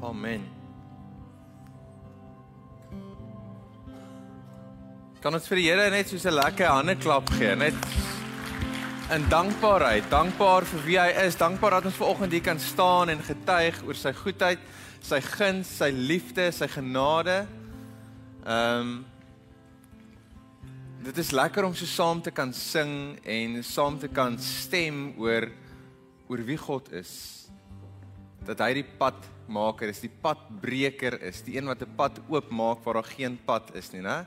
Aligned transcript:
Amen. 0.00 0.44
Kan 5.18 5.34
ons 5.34 5.48
vir 5.50 5.58
die 5.58 5.64
Here 5.66 5.90
net 5.90 6.06
so 6.06 6.16
'n 6.16 6.34
lekker 6.34 6.68
hande 6.70 6.94
klap 6.94 7.28
gee, 7.34 7.54
net 7.56 7.74
in 9.10 9.28
dankbaarheid, 9.28 10.08
dankbaar 10.10 10.64
vir 10.64 10.84
wie 10.86 10.98
hy 10.98 11.10
is, 11.26 11.34
dankbaar 11.34 11.70
dat 11.70 11.86
ons 11.86 11.96
ver 11.96 12.06
oggend 12.06 12.32
hier 12.32 12.42
kan 12.42 12.58
staan 12.58 13.08
en 13.08 13.18
getuig 13.18 13.82
oor 13.82 13.94
sy 13.94 14.12
goedheid, 14.12 14.58
sy 15.00 15.20
guns, 15.20 15.66
sy 15.66 15.90
liefde, 15.90 16.52
sy 16.52 16.68
genade. 16.68 17.46
Ehm 18.46 18.80
um, 18.80 19.06
Dit 20.98 21.18
is 21.18 21.30
lekker 21.30 21.64
om 21.64 21.74
so 21.74 21.86
saam 21.86 22.20
te 22.20 22.30
kan 22.30 22.52
sing 22.52 23.18
en 23.24 23.62
saam 23.62 23.98
te 23.98 24.08
kan 24.08 24.38
stem 24.38 25.14
oor 25.16 25.48
oor 26.28 26.42
wie 26.44 26.56
God 26.58 26.92
is. 26.92 27.37
Dat 28.48 28.62
hy 28.64 28.72
die 28.80 28.86
padmaker 28.98 29.92
is, 29.92 30.00
die 30.00 30.12
padbreker 30.22 31.18
is, 31.28 31.42
die 31.44 31.58
een 31.58 31.68
wat 31.68 31.82
'n 31.84 31.96
pad 31.96 32.20
oopmaak 32.28 32.84
waar 32.84 33.00
daar 33.00 33.12
geen 33.12 33.38
pad 33.44 33.70
is 33.74 33.92
nie, 33.92 34.02
né? 34.02 34.24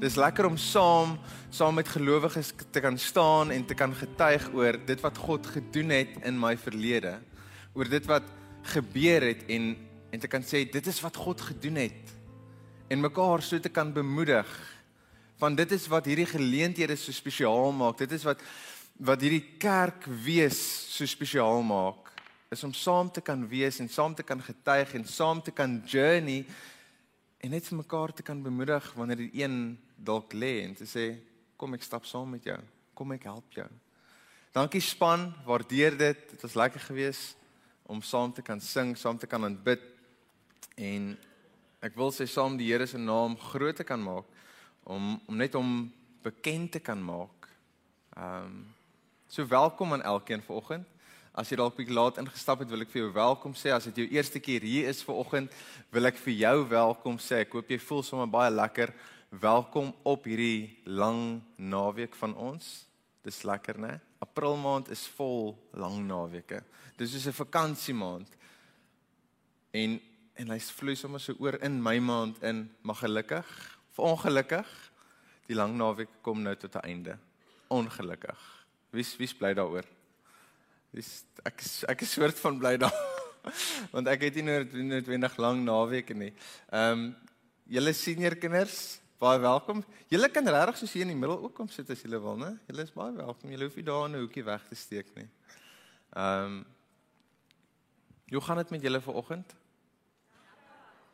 Dis 0.00 0.16
lekker 0.16 0.46
om 0.46 0.56
saam 0.56 1.18
saam 1.50 1.74
met 1.74 1.88
gelowiges 1.88 2.52
te 2.70 2.80
kan 2.80 2.98
staan 2.98 3.50
en 3.50 3.66
te 3.66 3.74
kan 3.74 3.94
getuig 3.94 4.50
oor 4.54 4.78
dit 4.86 5.00
wat 5.00 5.18
God 5.18 5.46
gedoen 5.46 5.90
het 5.90 6.08
in 6.24 6.38
my 6.38 6.56
verlede, 6.56 7.18
oor 7.74 7.88
dit 7.88 8.06
wat 8.06 8.24
gebeur 8.62 9.22
het 9.22 9.44
en 9.48 9.76
en 10.12 10.20
te 10.20 10.28
kan 10.28 10.42
sê 10.42 10.64
dit 10.70 10.86
is 10.86 11.00
wat 11.00 11.16
God 11.16 11.40
gedoen 11.40 11.76
het 11.76 12.14
en 12.88 13.00
mekaar 13.00 13.42
so 13.42 13.58
te 13.58 13.68
kan 13.68 13.92
bemoedig 13.92 14.76
Want 15.38 15.56
dit 15.56 15.72
is 15.76 15.84
wat 15.92 16.06
hierdie 16.08 16.28
geleenthede 16.28 16.96
so 16.96 17.12
spesiaal 17.12 17.72
maak. 17.76 17.98
Dit 18.00 18.14
is 18.16 18.24
wat 18.24 18.40
wat 18.96 19.20
hierdie 19.20 19.58
kerk 19.60 20.06
wees 20.24 20.56
so 20.88 21.04
spesiaal 21.04 21.60
maak. 21.60 22.08
Is 22.50 22.64
om 22.64 22.72
saam 22.72 23.10
te 23.10 23.20
kan 23.20 23.40
wees 23.48 23.80
en 23.82 23.88
saam 23.88 24.14
te 24.14 24.22
kan 24.22 24.42
getuig 24.42 24.94
en 24.94 25.04
saam 25.04 25.42
te 25.42 25.50
kan 25.50 25.80
journey 25.86 26.44
en 27.42 27.50
net 27.50 27.66
vir 27.66 27.80
mekaar 27.80 28.12
te 28.14 28.22
kan 28.22 28.42
bemoedig 28.42 28.86
wanneer 28.94 29.18
die 29.24 29.42
een 29.42 29.74
dalk 29.96 30.32
lê 30.32 30.60
en 30.62 30.76
te 30.78 30.86
sê 30.86 31.08
kom 31.58 31.74
ek 31.74 31.82
stap 31.82 32.06
saam 32.06 32.30
met 32.36 32.46
jou. 32.46 32.58
Kom 32.94 33.12
ek 33.16 33.26
help 33.26 33.58
jou. 33.58 33.66
Dankie 34.54 34.80
span, 34.80 35.26
waardeer 35.44 35.98
dit. 35.98 36.22
Dit 36.30 36.46
was 36.46 36.54
lekker 36.54 36.80
geweest 36.86 37.36
om 37.82 37.98
saam 38.02 38.32
te 38.32 38.42
kan 38.42 38.60
sing, 38.62 38.94
saam 38.96 39.18
te 39.18 39.26
kan 39.26 39.44
aanbid 39.44 39.82
en 40.78 41.12
ek 41.82 41.98
wil 41.98 42.14
sê 42.14 42.28
saam 42.30 42.56
die 42.58 42.70
Here 42.70 42.86
se 42.86 42.98
naam 42.98 43.34
groot 43.50 43.76
te 43.76 43.84
kan 43.84 44.00
maak 44.02 44.30
om 44.86 45.16
om 45.26 45.36
net 45.36 45.54
om 45.58 45.90
bekend 46.22 46.72
te 46.72 46.80
kan 46.80 47.02
maak. 47.02 47.50
Ehm 48.14 48.46
um, 48.46 48.66
so 49.28 49.42
welkom 49.46 49.92
aan 49.92 50.02
elkeen 50.02 50.42
vanoggend. 50.42 50.86
As 51.36 51.50
jy 51.52 51.58
dalk 51.60 51.74
bietjie 51.76 51.92
laat 51.92 52.16
ingestap 52.16 52.62
het, 52.62 52.70
wil 52.72 52.80
ek 52.80 52.88
vir 52.94 53.02
jou 53.02 53.10
welkom 53.12 53.52
sê. 53.52 53.68
As 53.74 53.84
dit 53.90 54.00
jou 54.00 54.06
eerste 54.16 54.40
keer 54.40 54.64
hier 54.64 54.88
is 54.88 55.02
vanoggend, 55.04 55.52
wil 55.92 56.08
ek 56.08 56.16
vir 56.24 56.32
jou 56.32 56.54
welkom 56.70 57.18
sê. 57.20 57.42
Ek 57.44 57.52
hoop 57.52 57.68
jy 57.68 57.76
voel 57.84 58.00
sommer 58.08 58.30
baie 58.32 58.48
lekker. 58.54 58.94
Welkom 59.36 59.90
op 60.08 60.24
hierdie 60.24 60.78
lang 60.88 61.42
naweek 61.60 62.16
van 62.16 62.32
ons. 62.40 62.86
Dis 63.26 63.42
lekker, 63.44 63.76
né? 63.76 63.98
April 64.24 64.56
maand 64.56 64.88
is 64.94 65.04
vol 65.18 65.52
lang 65.76 66.00
naweke. 66.08 66.62
Dis 66.96 67.12
soos 67.12 67.28
'n 67.28 67.36
vakansiemaand. 67.44 68.28
En 69.76 70.00
en 70.36 70.50
hy 70.50 70.58
vloei 70.58 70.96
sommer 70.96 71.20
so 71.20 71.32
oor 71.38 71.56
in 71.62 71.82
my 71.82 71.98
maand 71.98 72.42
in, 72.42 72.70
maar 72.82 72.96
gelukkig 72.96 73.76
Ongelukkig 73.96 74.68
die 75.48 75.56
lang 75.56 75.72
naweek 75.76 76.20
kom 76.22 76.42
nou 76.42 76.54
tot 76.54 76.74
'n 76.76 76.84
einde. 76.84 77.18
Ongelukkig. 77.68 78.38
Wie's 78.90 79.16
wie's 79.16 79.34
bly 79.34 79.54
daaroor? 79.54 79.84
Wie's 80.96 81.26
ek 81.44 81.60
is, 81.60 81.72
ek 81.92 82.02
is 82.06 82.12
soort 82.16 82.38
van 82.40 82.56
bly 82.56 82.70
daar. 82.80 82.94
Want 83.94 84.08
ek 84.08 84.22
het 84.30 84.36
nie 84.38 84.44
noodwendig 84.88 85.34
lang 85.36 85.60
naweke 85.66 86.14
nie. 86.16 86.32
Ehm 86.72 86.92
um, 86.92 87.08
julle 87.66 87.90
senior 87.98 88.36
kinders, 88.38 89.00
baie 89.18 89.40
welkom. 89.42 89.80
Julle 90.08 90.28
kan 90.30 90.46
regtig 90.46 90.78
soos 90.78 90.92
hier 90.94 91.02
in 91.02 91.10
die 91.10 91.18
middel 91.18 91.40
ook 91.42 91.52
kom 91.58 91.66
sit 91.68 91.90
as 91.90 92.04
julle 92.04 92.20
wil, 92.22 92.38
né? 92.38 92.52
Julle 92.70 92.84
is 92.86 92.92
baie 92.94 93.12
welkom. 93.16 93.50
Julle 93.52 93.66
hoef 93.66 93.76
nie 93.76 93.84
daar 93.88 94.06
in 94.06 94.14
'n 94.16 94.22
hoekie 94.22 94.44
weg 94.46 94.62
te 94.70 94.78
steek 94.78 95.10
nie. 95.18 95.28
Ehm 96.16 96.44
um, 96.46 96.56
Hoe 98.26 98.40
gaan 98.42 98.56
dit 98.56 98.70
met 98.70 98.82
julle 98.82 99.00
vanoggend? 99.00 99.54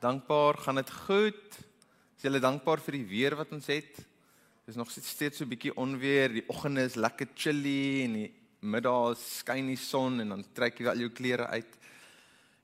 Dankbaar, 0.00 0.58
gaan 0.58 0.78
dit 0.78 0.92
goed? 0.92 1.58
Is 2.16 2.22
julle 2.22 2.40
dankbaar 2.40 2.80
vir 2.80 2.96
die 2.96 3.06
weer 3.06 3.36
wat 3.36 3.50
ons 3.52 3.66
het? 3.66 3.98
Dis 4.64 4.78
nog 4.78 4.90
steeds 4.90 5.36
so 5.36 5.44
'n 5.44 5.48
bietjie 5.48 5.74
onweer. 5.76 6.28
Die 6.32 6.48
oggende 6.48 6.86
is 6.86 6.94
lekker 6.94 7.28
chilly 7.34 8.04
en 8.04 8.12
die 8.12 8.32
middag 8.62 9.18
skyn 9.18 9.66
die 9.72 9.78
son 9.80 10.22
en 10.22 10.36
dan 10.36 10.44
trek 10.54 10.78
jy 10.78 10.86
al 10.90 11.02
jou 11.02 11.10
klere 11.14 11.48
uit. 11.50 11.78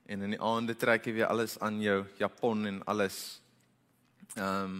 En 0.09 0.23
in 0.25 0.33
die 0.33 0.41
aande 0.41 0.75
trek 0.79 1.05
jy 1.05 1.19
weer 1.19 1.29
alles 1.29 1.57
aan 1.59 1.81
jou 1.83 2.01
japon 2.17 2.65
en 2.65 2.79
alles. 2.89 3.19
Ehm 4.35 4.63
um, 4.63 4.79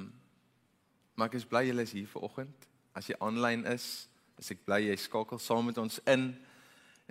maar 1.19 1.27
ek 1.27 1.35
is 1.35 1.43
bly 1.43 1.65
julle 1.67 1.83
is 1.83 1.91
hier 1.91 2.07
vanoggend. 2.07 2.67
As 2.95 3.09
jy 3.11 3.15
aanlyn 3.19 3.65
is, 3.67 4.07
is 4.39 4.53
ek 4.53 4.61
bly 4.63 4.77
jy 4.85 4.95
skakel 4.95 5.41
saam 5.43 5.65
met 5.67 5.77
ons 5.81 5.97
in. 6.07 6.29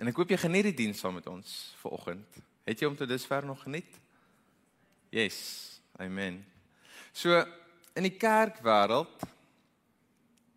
En 0.01 0.09
ek 0.09 0.17
hoop 0.17 0.31
jy 0.33 0.39
geniet 0.41 0.65
die 0.71 0.77
diens 0.79 1.03
saam 1.03 1.13
met 1.19 1.27
ons 1.29 1.75
vanoggend. 1.83 2.39
Het 2.65 2.81
jy 2.81 2.89
hom 2.89 2.97
tot 2.97 3.11
dusver 3.11 3.45
nog 3.45 3.61
geniet? 3.67 3.99
Yes. 5.13 5.37
Amen. 6.01 6.41
So 7.13 7.37
in 7.93 8.07
die 8.07 8.17
kerkwêreld 8.17 9.27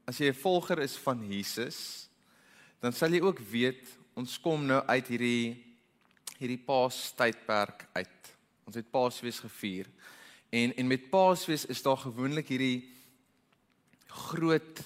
as 0.08 0.18
jy 0.18 0.32
'n 0.32 0.40
volger 0.40 0.78
is 0.78 0.96
van 0.96 1.20
Jesus, 1.28 2.01
dan 2.82 2.94
sal 2.94 3.14
jy 3.14 3.22
ook 3.22 3.38
weet 3.52 3.92
ons 4.18 4.34
kom 4.42 4.66
nou 4.66 4.80
uit 4.90 5.12
hierdie 5.14 5.44
hierdie 6.42 6.58
Paastydperk 6.58 7.84
uit. 7.94 8.30
Ons 8.66 8.74
het 8.80 8.88
Paasfees 8.90 9.38
gevier. 9.44 9.86
En 10.50 10.74
en 10.74 10.90
met 10.90 11.04
Paasfees 11.10 11.68
is 11.70 11.82
daar 11.84 12.00
gewoonlik 12.02 12.50
hierdie 12.50 12.90
groot 14.32 14.82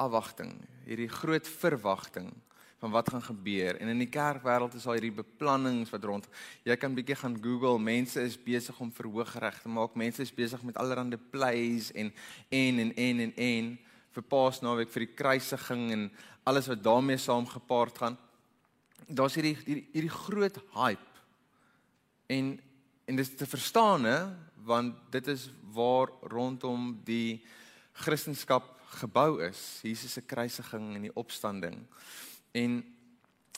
afwagting, 0.00 0.54
hierdie 0.86 1.10
groot 1.10 1.48
verwagting 1.48 2.30
van 2.82 2.94
wat 2.94 3.10
gaan 3.10 3.22
gebeur. 3.22 3.76
En 3.78 3.90
in 3.90 4.00
die 4.02 4.10
kerkwêreld 4.10 4.74
is 4.74 4.86
daar 4.86 4.96
hierdie 4.98 5.14
beplannings 5.14 5.90
wat 5.90 6.06
rond. 6.06 6.26
Jy 6.66 6.76
kan 6.78 6.94
bietjie 6.94 7.18
gaan 7.18 7.36
Google, 7.42 7.78
mense 7.82 8.22
is 8.22 8.38
besig 8.38 8.78
om 8.82 8.94
verhoogreg 8.94 9.60
te 9.62 9.70
maak. 9.70 9.98
Mense 9.98 10.22
is 10.22 10.34
besig 10.34 10.62
met 10.66 10.78
allerlei 10.78 11.18
plays 11.34 11.90
en 11.92 12.14
en 12.48 12.78
en 12.86 12.94
en 12.94 13.26
en 13.26 13.34
en 13.36 13.74
vir 14.12 14.24
Paasnaweek 14.28 14.90
vir 14.92 15.06
die 15.06 15.14
kruisiging 15.16 15.84
en 15.94 16.02
alles 16.42 16.66
wat 16.66 16.82
daarmee 16.82 17.16
saamgepaard 17.16 17.98
gaan. 17.98 18.18
Daar's 19.06 19.34
hierdie 19.34 19.56
hierdie 19.64 19.88
hierdie 19.92 20.14
groot 20.14 20.58
hype. 20.74 21.24
En 22.26 22.60
en 23.04 23.16
dit 23.16 23.26
is 23.26 23.36
te 23.36 23.46
verstaan 23.46 24.04
hè, 24.04 24.20
want 24.64 24.94
dit 25.10 25.26
is 25.26 25.50
waar 25.74 26.08
rondom 26.30 27.00
die 27.04 27.42
Christendom 27.92 28.62
gebou 29.02 29.42
is. 29.44 29.80
Jesus 29.82 30.12
se 30.12 30.20
kruisiging 30.20 30.94
en 30.94 31.06
die 31.08 31.16
opstanding. 31.16 31.80
En 32.52 32.82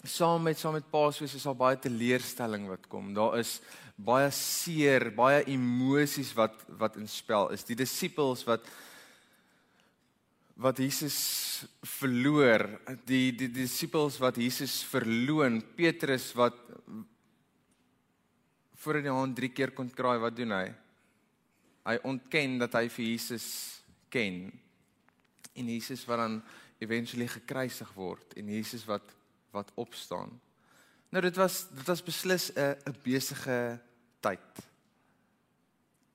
saam 0.04 0.42
met 0.42 0.58
saam 0.58 0.76
met 0.78 0.90
Paasfees 0.90 1.34
is 1.34 1.46
daar 1.46 1.58
baie 1.58 1.78
teleurstelling 1.78 2.68
wat 2.68 2.88
kom. 2.88 3.12
Daar 3.14 3.38
is 3.40 3.58
baie 3.96 4.30
seer, 4.34 5.10
baie 5.14 5.44
emosies 5.50 6.32
wat 6.38 6.64
wat 6.78 6.98
in 7.00 7.08
spel 7.08 7.50
is. 7.54 7.66
Die 7.66 7.78
disippels 7.78 8.44
wat 8.48 8.66
wat 10.54 10.78
Jesus 10.78 11.53
verloor, 11.82 12.66
die 13.06 13.32
die, 13.36 13.50
disippels 13.52 14.18
wat 14.22 14.38
Jesus 14.40 14.82
verloon, 14.88 15.60
Petrus 15.76 16.30
wat 16.38 16.56
voor 18.84 19.00
in 19.00 19.08
die 19.08 19.14
hand 19.14 19.36
drie 19.36 19.50
keer 19.52 19.72
kon 19.72 19.88
kraai, 19.88 20.18
wat 20.20 20.36
doen 20.36 20.52
hy? 20.52 20.66
Hy 21.84 21.96
ontken 22.08 22.58
dat 22.60 22.76
hy 22.76 22.88
vir 22.92 23.06
Jesus 23.12 23.46
ken. 24.12 24.46
En 25.54 25.68
Jesus 25.70 26.04
wat 26.08 26.20
dan 26.20 26.38
eventually 26.82 27.28
gekruisig 27.30 27.92
word 27.96 28.34
en 28.40 28.50
Jesus 28.56 28.84
wat 28.88 29.14
wat 29.54 29.70
opstaan. 29.78 30.32
Nou 31.14 31.20
dit 31.22 31.36
was 31.38 31.60
dit 31.70 31.86
was 31.86 32.02
beslis 32.02 32.50
'n 32.56 32.74
'n 32.90 32.96
besige 33.04 33.78
tyd. 34.20 34.64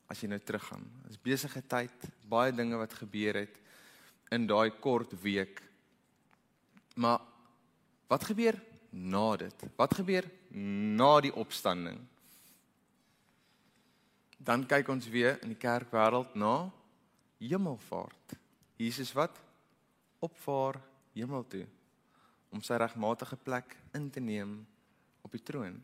As 0.09 0.19
jy 0.21 0.27
nou 0.27 0.39
teruggaan. 0.39 0.83
Is 1.09 1.17
besige 1.17 1.61
tyd, 1.61 1.95
baie 2.27 2.51
dinge 2.51 2.75
wat 2.75 2.93
gebeur 2.93 3.33
het 3.33 3.55
in 4.29 4.47
daai 4.47 4.71
kort 4.79 5.13
week. 5.21 5.61
Maar 6.95 7.21
wat 8.07 8.23
gebeur 8.23 8.57
na 8.89 9.35
dit? 9.37 9.65
Wat 9.75 9.93
gebeur 9.93 10.25
na 10.49 11.19
die 11.21 11.33
opstanding? 11.33 11.99
Dan 14.37 14.65
kyk 14.65 14.87
ons 14.89 15.09
weer 15.11 15.37
in 15.43 15.53
die 15.53 15.59
kerkwêreld 15.59 16.35
na 16.39 16.69
hemelvaart. 17.39 18.37
Jesus 18.79 19.11
wat 19.13 19.35
opvaar 20.23 20.79
hemel 21.15 21.45
toe 21.47 21.65
om 22.49 22.63
sy 22.65 22.79
regmatige 22.81 23.37
plek 23.37 23.75
in 23.93 24.09
te 24.09 24.21
neem 24.23 24.57
op 25.21 25.35
die 25.35 25.43
troon. 25.43 25.75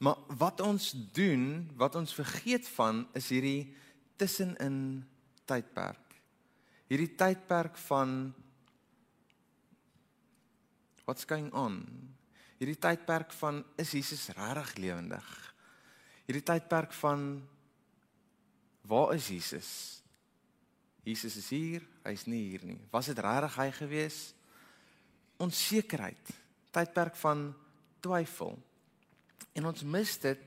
Maar 0.00 0.18
wat 0.40 0.60
ons 0.64 0.92
doen, 1.14 1.70
wat 1.76 1.96
ons 1.96 2.14
vergeet 2.16 2.68
van 2.76 3.04
is 3.16 3.30
hierdie 3.32 3.72
tussenin 4.20 5.02
tydperk. 5.48 6.09
Hierdie 6.90 7.12
tydperk 7.14 7.76
van 7.86 8.32
what's 11.06 11.24
going 11.24 11.52
on? 11.54 11.78
Hierdie 12.58 12.80
tydperk 12.82 13.30
van 13.38 13.62
is 13.78 13.94
Jesus 13.94 14.26
regtig 14.34 14.74
lewendig? 14.82 15.28
Hierdie 16.26 16.44
tydperk 16.50 16.92
van 16.98 17.24
waar 18.90 19.14
is 19.14 19.30
Jesus? 19.30 19.70
Jesus 21.06 21.38
is 21.38 21.48
hier, 21.54 21.86
hy's 22.04 22.26
nie 22.26 22.42
hier 22.50 22.66
nie. 22.66 22.80
Was 22.90 23.08
dit 23.10 23.22
regtig 23.22 23.56
hy 23.62 23.70
gewees? 23.78 24.18
Onsekerheid, 25.40 26.34
tydperk 26.74 27.16
van 27.22 27.48
twyfel. 28.04 28.58
En 29.56 29.70
ons 29.70 29.86
mis 29.86 30.16
dit 30.26 30.46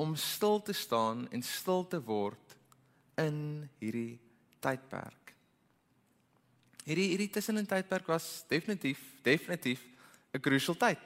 om 0.00 0.16
stil 0.16 0.62
te 0.64 0.74
staan 0.74 1.26
en 1.30 1.44
stil 1.44 1.84
te 1.92 2.00
word 2.02 2.56
in 3.20 3.68
hierdie 3.78 4.16
tydperk. 4.64 5.21
Hierdie 6.82 7.12
hierdie 7.12 7.30
tussenin 7.30 7.66
tydperk 7.68 8.08
was 8.10 8.42
definitief 8.50 8.98
definitief 9.22 9.82
'n 10.34 10.40
krusiale 10.40 10.78
tyd. 10.78 11.04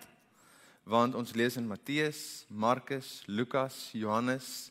Want 0.85 1.15
ons 1.15 1.35
lees 1.35 1.57
in 1.57 1.67
Matteus, 1.67 2.47
Markus, 2.49 3.23
Lukas, 3.27 3.91
Johannes 3.93 4.71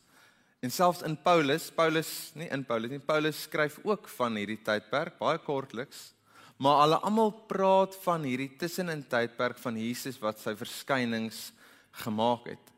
en 0.62 0.72
selfs 0.72 1.04
in 1.04 1.16
Paulus, 1.18 1.70
Paulus 1.70 2.32
nie 2.34 2.48
in 2.50 2.64
Paulus 2.66 2.90
nie, 2.90 3.00
Paulus 3.00 3.44
skryf 3.44 3.78
ook 3.84 4.08
van 4.08 4.36
hierdie 4.36 4.58
tydperk 4.58 5.20
baie 5.20 5.38
kortliks, 5.38 6.14
maar 6.58 6.82
hulle 6.82 7.00
almal 7.04 7.32
praat 7.32 7.96
van 8.06 8.24
hierdie 8.24 8.58
tussenin 8.58 9.04
tydperk 9.04 9.60
van 9.62 9.78
Jesus 9.78 10.18
wat 10.22 10.40
sy 10.40 10.56
verskynings 10.56 11.52
gemaak 11.92 12.48
het. 12.48 12.72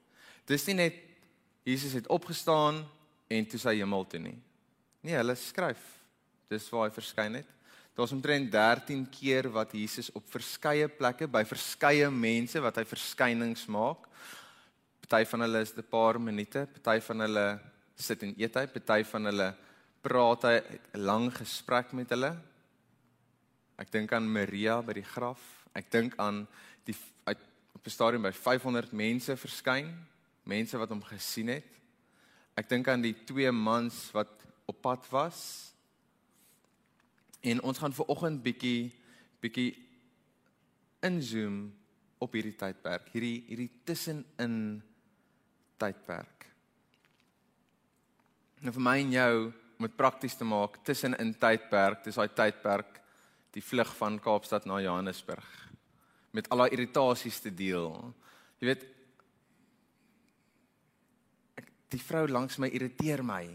Dis 0.47 0.65
nie 0.67 0.75
net 0.75 0.99
Jesus 1.63 1.93
het 1.93 2.07
opgestaan 2.07 2.83
en 3.29 3.45
toe 3.45 3.59
sy 3.59 3.77
hemel 3.77 4.05
toe 4.07 4.19
nie. 4.19 4.37
Nee, 5.03 5.15
hulle 5.15 5.35
skryf. 5.35 5.79
Dis 6.49 6.67
waar 6.71 6.87
hy 6.87 6.93
verskyn 6.95 7.39
het. 7.39 7.56
Daar's 7.97 8.11
omtrent 8.13 8.51
13 8.51 9.07
keer 9.09 9.47
wat 9.49 9.71
Jesus 9.73 10.11
op 10.13 10.27
verskeie 10.29 10.85
plekke 10.85 11.25
by 11.25 11.41
verskeie 11.49 12.11
mense 12.13 12.61
wat 12.61 12.75
hy 12.77 12.83
verskynings 12.85 13.63
maak. 13.73 14.03
Party 15.01 15.23
van 15.31 15.41
hulle 15.47 15.61
is 15.65 15.73
'n 15.73 15.81
paar 15.81 16.19
minute, 16.21 16.67
party 16.77 17.01
van 17.01 17.19
hulle 17.25 17.59
sit 17.95 18.21
en 18.21 18.35
eet 18.37 18.53
hy, 18.53 18.67
party 18.67 19.03
van 19.03 19.25
hulle 19.25 19.55
praat 20.03 20.43
hy 20.43 20.61
'n 20.93 21.05
lang 21.09 21.31
gesprek 21.33 21.93
met 21.93 22.09
hulle. 22.09 22.37
Ek 23.79 23.89
dink 23.91 24.13
aan 24.13 24.31
Maria 24.31 24.81
by 24.81 24.93
die 24.93 25.09
graf. 25.15 25.41
Ek 25.73 25.89
dink 25.89 26.13
aan 26.17 26.47
die 26.85 26.95
uit 27.25 27.39
op 27.73 27.81
'n 27.83 27.89
stadium 27.89 28.21
by 28.21 28.31
500 28.31 28.93
mense 28.93 29.35
verskyn 29.35 29.89
mense 30.45 30.77
wat 30.77 30.89
hom 30.89 31.01
gesien 31.01 31.47
het. 31.47 31.65
Ek 32.55 32.69
dink 32.69 32.87
aan 32.87 33.01
die 33.01 33.15
twee 33.25 33.51
mans 33.51 34.11
wat 34.13 34.45
op 34.67 34.81
pad 34.81 35.09
was. 35.09 35.73
En 37.41 37.61
ons 37.61 37.77
gaan 37.77 37.93
ver 37.93 38.09
oggend 38.13 38.41
bietjie 38.43 38.91
bietjie 39.41 39.69
inzoom 41.05 41.67
op 42.17 42.33
hierdie 42.33 42.55
tydperk, 42.57 43.11
hierdie 43.13 43.43
hierdie 43.45 43.69
tussenin 43.85 44.57
tydperk. 45.77 46.47
Nou 48.65 48.73
vir 48.73 48.85
my 48.87 48.97
en 49.03 49.13
jou 49.13 49.33
om 49.77 49.85
dit 49.85 49.97
prakties 49.97 50.33
te 50.39 50.45
maak, 50.47 50.79
tussenin 50.81 51.35
tydperk, 51.37 52.01
dis 52.07 52.17
daai 52.17 52.33
tydperk 52.33 52.97
die 53.53 53.61
vlug 53.61 53.93
van 53.99 54.17
Kaapstad 54.21 54.65
na 54.65 54.81
Johannesburg 54.81 55.45
met 56.37 56.49
al 56.51 56.63
daai 56.63 56.75
irritasies 56.75 57.39
te 57.41 57.51
deel. 57.53 57.93
Jy 58.61 58.69
weet, 58.69 58.83
die 61.93 62.01
vrou 62.03 62.25
langs 62.29 62.59
my 62.61 62.69
irriteer 62.69 63.23
my. 63.25 63.45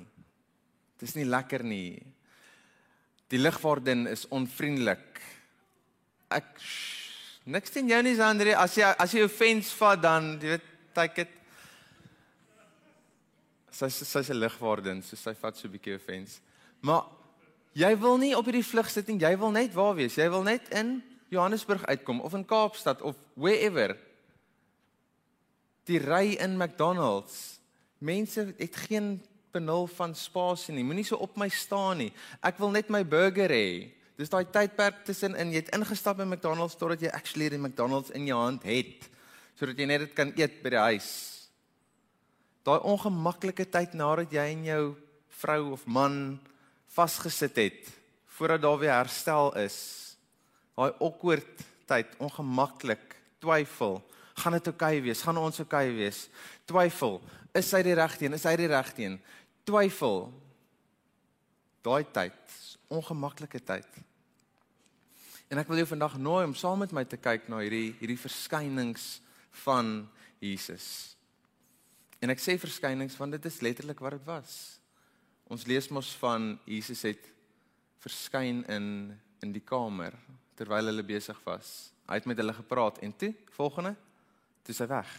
Dis 0.99 1.15
nie 1.19 1.27
lekker 1.29 1.63
nie. 1.67 2.01
Die 3.33 3.41
ligvaardin 3.41 4.05
is 4.11 4.27
onvriendelik. 4.29 5.21
Ek 6.33 6.51
niks 7.49 7.73
teen 7.73 7.89
jou 7.89 8.01
nie, 8.05 8.13
Andre. 8.21 8.57
As 8.61 8.77
jy 8.77 8.91
as 9.01 9.15
jy 9.17 9.25
offense 9.25 9.73
vat 9.79 10.03
dan, 10.03 10.35
jy 10.43 10.53
weet, 10.55 10.67
take 10.93 11.25
it. 11.25 11.33
Sy 13.73 13.89
sy's 13.89 14.31
'n 14.31 14.37
ligvaardin, 14.37 15.03
so 15.03 15.17
sy 15.17 15.33
vat 15.33 15.57
so 15.57 15.67
'n 15.67 15.73
bietjie 15.73 15.97
offense. 15.97 16.41
Maar 16.83 17.09
jy 17.73 17.97
wil 17.97 18.19
nie 18.19 18.37
op 18.37 18.45
hierdie 18.45 18.65
vlug 18.65 18.91
sit 18.91 19.09
nie. 19.09 19.19
Jy 19.19 19.39
wil 19.39 19.51
net 19.51 19.73
waar 19.73 19.95
wees? 19.95 20.15
Jy 20.15 20.29
wil 20.29 20.43
net 20.43 20.69
in 20.69 21.03
Johannesburg 21.31 21.87
uitkom 21.87 22.21
of 22.21 22.35
in 22.35 22.45
Kaapstad 22.45 23.01
of 23.01 23.17
wherever. 23.35 23.97
Die 25.85 25.99
ry 25.99 26.37
in 26.39 26.59
McDonald's 26.59 27.63
Mense 28.03 28.55
het 28.59 28.77
geen 28.77 29.23
benul 29.53 29.87
van 29.97 30.15
spasie 30.17 30.75
nie. 30.75 30.85
Moenie 30.87 31.05
so 31.07 31.19
op 31.23 31.37
my 31.41 31.49
staan 31.53 32.03
nie. 32.05 32.13
Ek 32.43 32.59
wil 32.63 32.73
net 32.75 32.91
my 32.93 33.03
burger 33.05 33.53
hê. 33.53 33.93
Dis 34.19 34.31
daai 34.33 34.45
tydperk 34.45 35.03
tussen 35.07 35.37
in 35.41 35.53
jy 35.55 35.63
het 35.63 35.73
ingestap 35.77 36.21
in 36.21 36.31
McDonald's 36.31 36.77
totdat 36.79 37.03
jy 37.03 37.13
actually 37.13 37.49
die 37.53 37.61
McDonald's 37.61 38.13
in 38.17 38.29
jou 38.29 38.39
hand 38.39 38.65
het 38.69 39.09
sodat 39.59 39.79
jy 39.79 39.87
net 39.87 40.03
dit 40.07 40.15
kan 40.17 40.33
eet 40.35 40.57
by 40.65 40.73
die 40.75 40.85
huis. 40.91 41.11
Daai 42.67 42.81
ongemaklike 42.89 43.67
tyd 43.71 43.93
nadat 43.99 44.33
jy 44.35 44.47
en 44.55 44.65
jou 44.67 44.85
vrou 45.43 45.73
of 45.77 45.85
man 45.87 46.17
vasgesit 46.95 47.59
het 47.61 47.91
voordat 48.37 48.63
daar 48.65 48.79
weer 48.81 48.95
herstel 48.97 49.53
is. 49.61 49.77
Daai 50.75 50.91
awkward 51.05 51.63
tyd, 51.87 52.15
ongemaklik, 52.19 53.17
twyfel, 53.43 54.01
gaan 54.41 54.57
dit 54.57 54.71
oukei 54.71 54.97
okay 54.97 55.03
wees? 55.05 55.23
Gaan 55.23 55.39
ons 55.39 55.61
oukei 55.61 55.91
okay 55.91 55.97
wees? 55.99 56.25
Twyfel, 56.67 57.21
is 57.55 57.71
hy 57.77 57.83
die 57.87 57.97
regte 57.99 58.27
een? 58.27 58.37
Is 58.39 58.47
hy 58.49 58.55
die 58.59 58.71
regte 58.71 59.05
een? 59.05 59.19
Twyfel. 59.69 60.27
Daai 61.83 62.05
tyd, 62.15 62.57
ongemaklike 62.91 63.61
tyd. 63.67 64.03
En 65.53 65.61
ek 65.61 65.69
wil 65.69 65.83
jou 65.83 65.89
vandag 65.91 66.15
nooi 66.23 66.45
om 66.47 66.55
saam 66.57 66.81
met 66.81 66.95
my 66.97 67.03
te 67.05 67.19
kyk 67.21 67.49
na 67.53 67.59
hierdie 67.61 67.93
hierdie 67.99 68.21
verskynings 68.21 69.19
van 69.65 70.07
Jesus. 70.41 70.87
En 72.23 72.33
ek 72.33 72.41
sê 72.41 72.55
verskynings 72.57 73.19
want 73.19 73.35
dit 73.37 73.51
is 73.51 73.61
letterlik 73.67 74.01
wat 74.01 74.17
dit 74.17 74.25
was. 74.31 74.55
Ons 75.53 75.67
lees 75.69 75.91
mos 75.93 76.15
van 76.23 76.55
Jesus 76.65 77.03
het 77.05 77.29
verskyn 78.03 78.63
in 78.73 78.87
in 79.43 79.51
die 79.51 79.65
kamer 79.67 80.15
terwyl 80.55 80.87
hulle 80.87 81.03
besig 81.03 81.39
was. 81.45 81.91
Hy 82.07 82.21
het 82.21 82.29
met 82.31 82.39
hulle 82.39 82.55
gepraat 82.55 83.01
en 83.03 83.13
toe, 83.19 83.33
volgende, 83.57 83.97
toe 84.63 84.75
sy 84.77 84.87
weg. 84.87 85.11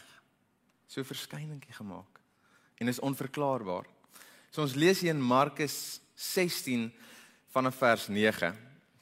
So 0.88 1.04
verskyningkie 1.04 1.76
gemaak 1.76 2.22
en 2.80 2.90
is 2.90 3.04
onverklaarbaar. 3.04 3.86
So 4.54 4.62
ons 4.62 4.76
lees 4.78 5.00
hier 5.02 5.16
in 5.16 5.22
Markus 5.26 5.98
16 6.14 6.92
vanaf 7.56 7.80
vers 7.82 8.04
9. 8.06 8.52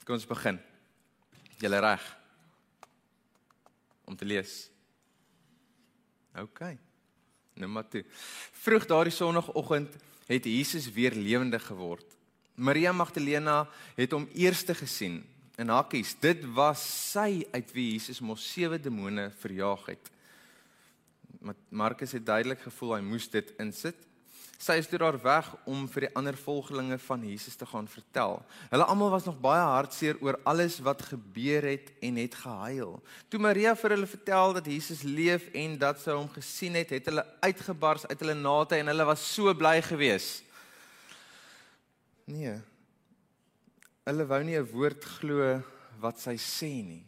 Kom 0.08 0.16
ons 0.16 0.28
begin. 0.30 0.56
Julle 1.60 1.80
reg 1.84 2.06
om 4.08 4.16
te 4.16 4.24
lees. 4.24 4.70
OK. 6.40 6.62
Maar 7.68 7.90
toe. 7.92 8.06
Vroeg 8.64 8.86
daardie 8.88 9.12
sonoggend 9.12 9.98
het 10.30 10.48
Jesus 10.48 10.88
weer 10.96 11.18
lewendig 11.20 11.66
geword. 11.68 12.08
Maria 12.56 12.94
Magdalena 12.96 13.66
het 13.98 14.16
hom 14.16 14.30
eerste 14.32 14.72
gesien 14.80 15.20
in 15.60 15.68
hakkies. 15.68 16.14
Dit 16.24 16.46
was 16.56 16.80
sy 17.12 17.44
uit 17.52 17.76
wie 17.76 17.90
Jesus 17.98 18.24
mos 18.24 18.46
sewe 18.54 18.80
demone 18.80 19.28
verjaag 19.44 19.84
het. 19.92 20.12
Markus 21.68 22.16
het 22.16 22.24
duidelik 22.26 22.64
gevoel 22.64 22.96
hy 22.96 23.02
moes 23.04 23.28
dit 23.36 23.52
insit. 23.60 24.00
Sy 24.62 24.76
is 24.78 24.86
toe 24.86 25.00
daar 25.02 25.18
weg 25.18 25.48
om 25.66 25.88
vir 25.90 26.06
die 26.06 26.12
ander 26.20 26.36
volgelinge 26.38 27.00
van 27.02 27.24
Jesus 27.26 27.56
te 27.58 27.66
gaan 27.66 27.88
vertel. 27.90 28.36
Hulle 28.70 28.86
almal 28.86 29.10
was 29.10 29.26
nog 29.26 29.40
baie 29.42 29.64
hartseer 29.66 30.20
oor 30.22 30.38
alles 30.46 30.76
wat 30.86 31.02
gebeur 31.02 31.66
het 31.66 31.90
en 32.06 32.20
het 32.22 32.36
gehuil. 32.44 33.00
Toe 33.34 33.42
Maria 33.42 33.74
vir 33.74 33.96
hulle 33.96 34.10
vertel 34.12 34.54
dat 34.60 34.70
Jesus 34.70 35.02
leef 35.02 35.48
en 35.58 35.80
dat 35.82 35.98
sy 36.04 36.14
hom 36.14 36.30
gesien 36.30 36.78
het, 36.78 36.94
het 36.94 37.10
hulle 37.10 37.26
uitgebars 37.42 38.06
uit 38.06 38.22
hulle 38.22 38.38
nate 38.38 38.78
en 38.78 38.94
hulle 38.94 39.08
was 39.10 39.24
so 39.34 39.50
bly 39.58 39.80
geweest. 39.82 40.46
Nee. 42.30 42.60
Hulle 44.06 44.28
wou 44.30 44.44
nie 44.44 44.60
'n 44.60 44.70
woord 44.70 45.06
glo 45.18 45.64
wat 46.00 46.20
sy 46.20 46.38
sê 46.38 46.86
nie. 46.86 47.06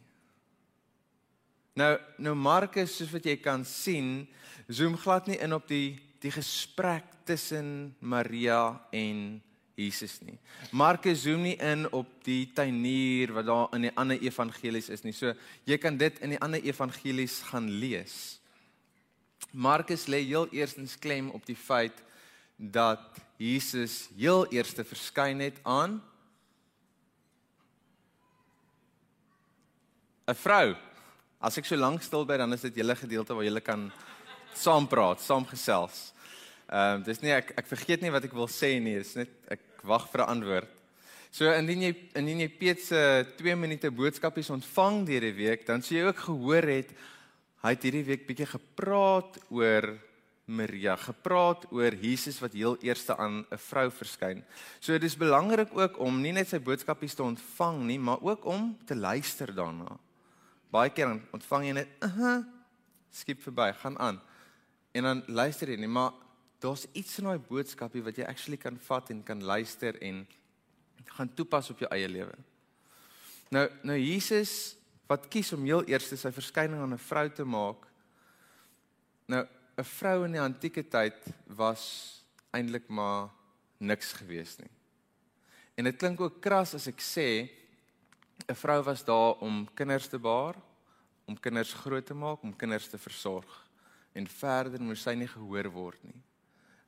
Nou 1.75 1.97
nou 2.17 2.33
Markus 2.33 2.97
soos 2.97 3.13
wat 3.13 3.25
jy 3.25 3.37
kan 3.37 3.63
sien, 3.65 4.27
zoom 4.67 4.97
glad 4.97 5.27
nie 5.27 5.37
in 5.37 5.53
op 5.53 5.67
die 5.67 6.01
die 6.23 6.31
gesprek 6.31 7.05
tussen 7.27 7.95
Maria 7.99 8.79
en 8.95 9.41
Jesus 9.75 10.19
nie. 10.21 10.37
Markus 10.71 11.23
zoom 11.25 11.43
nie 11.43 11.55
in 11.57 11.87
op 11.91 12.09
die 12.25 12.45
tuinier 12.55 13.33
wat 13.33 13.47
daar 13.49 13.73
in 13.75 13.87
die 13.87 13.93
ander 13.99 14.21
evangelies 14.21 14.89
is 14.93 15.03
nie. 15.03 15.15
So 15.15 15.33
jy 15.67 15.79
kan 15.81 15.97
dit 15.97 16.21
in 16.23 16.35
die 16.35 16.39
ander 16.43 16.63
evangelies 16.63 17.41
gaan 17.49 17.67
lees. 17.81 18.39
Markus 19.51 20.07
lê 20.07 20.23
heel 20.23 20.47
eerstens 20.53 20.95
klem 20.99 21.29
op 21.33 21.45
die 21.45 21.57
feit 21.57 21.99
dat 22.57 23.03
Jesus 23.41 24.07
heel 24.15 24.45
eerste 24.53 24.85
verskyn 24.87 25.41
het 25.41 25.59
aan 25.63 26.01
'n 30.27 30.35
vrou 30.35 30.75
As 31.43 31.57
ek 31.59 31.65
so 31.67 31.75
lank 31.75 31.99
stil 31.99 32.23
bly, 32.23 32.37
dan 32.39 32.55
is 32.55 32.61
dit 32.63 32.77
julle 32.79 32.95
gedeelte 32.95 33.35
waar 33.35 33.43
julle 33.43 33.59
kan 33.59 33.89
saam 34.57 34.87
praat, 34.87 35.21
saam 35.21 35.45
gesels. 35.45 36.13
Ehm 36.69 36.99
um, 36.99 37.03
dis 37.03 37.21
nie 37.21 37.31
ek 37.31 37.53
ek 37.57 37.67
vergeet 37.67 38.01
nie 38.01 38.11
wat 38.13 38.23
ek 38.23 38.33
wil 38.33 38.47
sê 38.47 38.79
nie, 38.79 38.95
dis 38.97 39.15
net 39.15 39.29
ek 39.51 39.61
wag 39.83 40.07
vir 40.11 40.21
'n 40.21 40.29
antwoord. 40.37 40.69
So 41.33 41.49
indien 41.49 41.81
jy 41.81 41.91
indien 42.15 42.39
jy 42.39 42.49
Piet 42.49 42.81
se 42.81 43.25
2 43.37 43.55
minute 43.55 43.89
boodskapies 43.91 44.49
ontvang 44.49 45.05
deur 45.05 45.21
die 45.21 45.33
week, 45.33 45.65
dan 45.65 45.81
sê 45.81 45.97
jy 45.97 46.07
ook 46.07 46.19
gehoor 46.29 46.63
het 46.63 46.93
hy 47.63 47.69
het 47.71 47.83
hierdie 47.83 48.03
week 48.03 48.27
bietjie 48.27 48.45
gepraat 48.45 49.39
oor 49.49 49.95
Maria, 50.45 50.97
gepraat 50.99 51.63
oor 51.71 51.95
Jesus 51.95 52.41
wat 52.43 52.53
heel 52.53 52.75
eerste 52.83 53.15
aan 53.15 53.45
'n 53.49 53.57
vrou 53.57 53.89
verskyn. 53.89 54.43
So 54.79 54.97
dis 54.97 55.15
belangrik 55.15 55.69
ook 55.71 55.99
om 55.99 56.21
nie 56.21 56.33
net 56.33 56.49
sy 56.49 56.59
boodskapies 56.59 57.15
te 57.15 57.23
ontvang 57.23 57.79
nie, 57.85 57.99
maar 57.99 58.21
ook 58.21 58.45
om 58.45 58.77
te 58.85 58.95
luister 58.95 59.53
daarna. 59.55 59.97
Baie 60.69 60.89
keer 60.89 61.21
ontvang 61.31 61.65
jy 61.65 61.73
net, 61.73 61.87
"Uh, 62.01 62.09
-huh, 62.17 62.43
skiep 63.11 63.41
verby, 63.41 63.73
gaan 63.73 63.97
aan." 63.99 64.21
En 64.93 65.03
dan 65.03 65.23
luister 65.27 65.71
jy 65.73 65.79
nie, 65.81 65.89
maar 65.89 66.13
daar's 66.61 66.85
iets 66.93 67.17
in 67.17 67.27
daai 67.27 67.41
boodskapie 67.41 68.03
wat 68.05 68.19
jy 68.19 68.27
actually 68.29 68.59
kan 68.61 68.77
vat 68.85 69.09
en 69.09 69.23
kan 69.25 69.41
luister 69.43 69.97
en 70.05 70.21
gaan 71.17 71.31
toepas 71.33 71.71
op 71.73 71.81
jou 71.81 71.89
eie 71.91 72.09
lewe. 72.09 72.35
Nou 73.53 73.65
nou 73.83 73.97
Jesus 73.97 74.75
wat 75.09 75.25
kies 75.33 75.51
om 75.53 75.65
heel 75.65 75.83
eers 75.89 76.07
sy 76.13 76.31
verskyning 76.31 76.79
aan 76.81 76.93
'n 76.93 77.07
vrou 77.09 77.29
te 77.29 77.43
maak. 77.43 77.87
Nou 79.27 79.43
'n 79.77 79.89
vrou 79.97 80.25
in 80.25 80.37
die 80.37 80.41
antieke 80.41 80.83
tyd 80.83 81.17
was 81.47 82.23
eintlik 82.53 82.87
maar 82.87 83.29
niks 83.79 84.13
gewees 84.13 84.57
nie. 84.57 84.71
En 85.75 85.83
dit 85.83 85.97
klink 85.97 86.21
ook 86.21 86.41
kras 86.41 86.73
as 86.73 86.87
ek 86.87 87.01
sê 87.01 87.49
'n 88.47 88.55
vrou 88.55 88.83
was 88.83 89.03
daar 89.03 89.41
om 89.41 89.67
kinders 89.73 90.07
te 90.07 90.19
baar, 90.19 90.55
om 91.25 91.39
kinders 91.39 91.73
groot 91.73 92.05
te 92.05 92.13
maak, 92.13 92.43
om 92.43 92.55
kinders 92.55 92.87
te 92.87 92.97
versorg 92.97 93.63
en 94.13 94.27
verder 94.27 94.81
moes 94.81 95.03
sy 95.03 95.15
nie 95.15 95.27
gehoor 95.27 95.71
word 95.71 96.03
nie. 96.03 96.21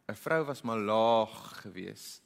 'n 0.08 0.16
Vrou 0.16 0.44
was 0.46 0.62
maar 0.62 0.80
laag 0.80 1.62
geweest 1.62 2.26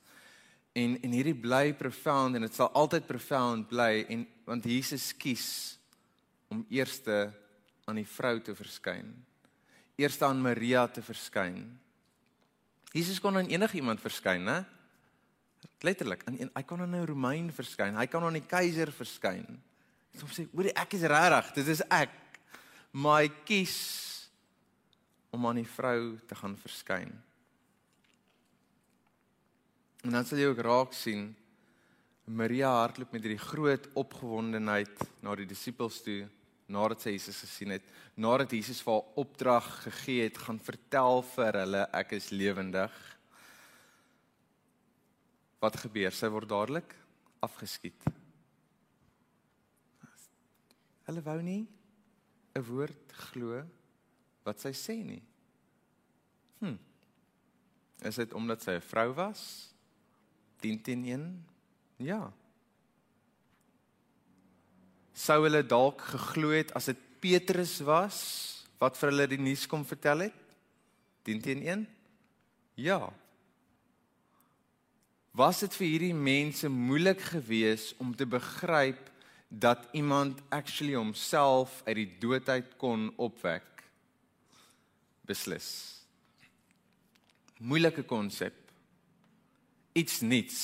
En 0.79 0.95
en 1.01 1.13
hierdie 1.15 1.37
bly 1.37 1.73
profound 1.77 2.37
en 2.37 2.45
dit 2.45 2.55
sal 2.55 2.69
altyd 2.77 3.07
profound 3.09 3.69
bly 3.71 4.05
en 4.13 4.25
want 4.47 4.65
Jesus 4.69 5.11
kies 5.17 5.47
om 6.49 6.63
eerste 6.69 7.29
aan 7.89 7.97
die 7.99 8.07
vrou 8.07 8.37
te 8.41 8.55
verskyn. 8.57 9.09
Eerste 9.99 10.25
aan 10.25 10.41
Maria 10.41 10.85
te 10.87 11.01
verskyn. 11.05 11.63
Jesus 12.93 13.19
kon 13.21 13.37
aan 13.37 13.49
enige 13.49 13.77
iemand 13.77 14.01
verskyn, 14.01 14.45
né? 14.45 14.61
Letterlik, 15.85 16.23
aan 16.27 16.37
hy 16.39 16.63
kon 16.65 16.81
aan 16.81 16.95
'n 16.95 17.05
Romein 17.05 17.51
verskyn, 17.53 17.97
hy 17.97 18.07
kan 18.07 18.23
aan 18.23 18.39
die 18.39 18.47
keiser 18.47 18.91
verskyn. 18.91 19.59
Soms 20.17 20.39
sê, 20.39 20.47
"Hoor 20.53 20.65
ek 20.65 20.93
is 20.93 21.01
regtig, 21.01 21.53
dit 21.53 21.67
is 21.67 21.81
ek." 21.89 22.09
Maar 22.91 23.21
hy 23.21 23.29
kies 23.45 24.08
om 25.35 25.45
aan 25.47 25.61
die 25.61 25.67
vrou 25.67 26.17
te 26.27 26.35
gaan 26.35 26.55
verskyn. 26.57 27.11
En 30.05 30.15
dan 30.15 30.25
sal 30.25 30.39
jy 30.39 30.49
ook 30.49 30.63
raak 30.63 30.95
sien 30.95 31.33
Maria 32.29 32.69
hardloop 32.81 33.11
met 33.13 33.25
hierdie 33.25 33.41
groot 33.41 33.87
opgewondenheid 33.97 35.01
na 35.25 35.33
die 35.35 35.47
disippels 35.49 35.99
toe 36.05 36.21
nadat 36.69 37.01
sy 37.01 37.15
Jesus 37.15 37.39
gesien 37.41 37.73
het, 37.73 37.85
nadat 38.13 38.53
Jesus 38.53 38.83
vir 38.85 38.99
haar 38.99 39.21
opdrag 39.23 39.69
gegee 39.87 40.27
het, 40.27 40.37
gaan 40.37 40.59
vertel 40.61 41.23
vir 41.31 41.57
hulle 41.63 41.81
ek 41.97 42.13
is 42.19 42.29
lewendig. 42.29 42.93
Wat 45.59 45.79
gebeur? 45.81 46.13
Sy 46.13 46.29
word 46.29 46.51
dadelik 46.51 46.93
afgeskiet. 47.43 48.05
Hulle 51.09 51.25
wou 51.25 51.39
nie 51.41 51.65
'n 52.53 52.63
woord 52.69 53.13
glo 53.31 53.65
wat 54.49 54.61
sy 54.63 54.73
sê 54.75 54.97
nie. 55.05 55.21
Hm. 56.59 56.77
Is 58.09 58.19
dit 58.19 58.33
omdat 58.33 58.63
sy 58.63 58.77
'n 58.79 58.87
vrou 58.89 59.13
was? 59.13 59.69
10 60.59 60.81
teen 60.81 61.05
1? 61.05 61.45
Ja. 61.97 62.31
Sou 65.13 65.43
hulle 65.43 65.63
dalk 65.63 66.01
geglo 66.01 66.51
het 66.55 66.71
as 66.75 66.85
dit 66.91 66.99
Petrus 67.19 67.79
was 67.83 68.19
wat 68.79 68.97
vir 68.97 69.11
hulle 69.11 69.27
die 69.27 69.41
nuus 69.41 69.65
kom 69.67 69.83
vertel 69.85 70.29
het? 70.29 70.43
10 71.27 71.41
teen 71.41 71.63
1? 71.67 71.87
Ja. 72.79 73.11
Was 75.35 75.59
dit 75.59 75.75
vir 75.75 75.87
hierdie 75.87 76.15
mense 76.15 76.69
moeilik 76.71 77.21
geweest 77.35 77.95
om 77.99 78.15
te 78.15 78.25
begryp 78.25 79.11
dat 79.49 79.87
iemand 79.91 80.39
actually 80.49 80.95
homself 80.95 81.81
uit 81.85 81.95
die 81.95 82.11
dood 82.19 82.49
uit 82.49 82.77
kon 82.77 83.09
opwek? 83.17 83.78
Beslis. 85.29 85.69
Moeilike 87.59 88.05
konsep 88.07 88.55
iets 89.99 90.19
nuuts. 90.19 90.59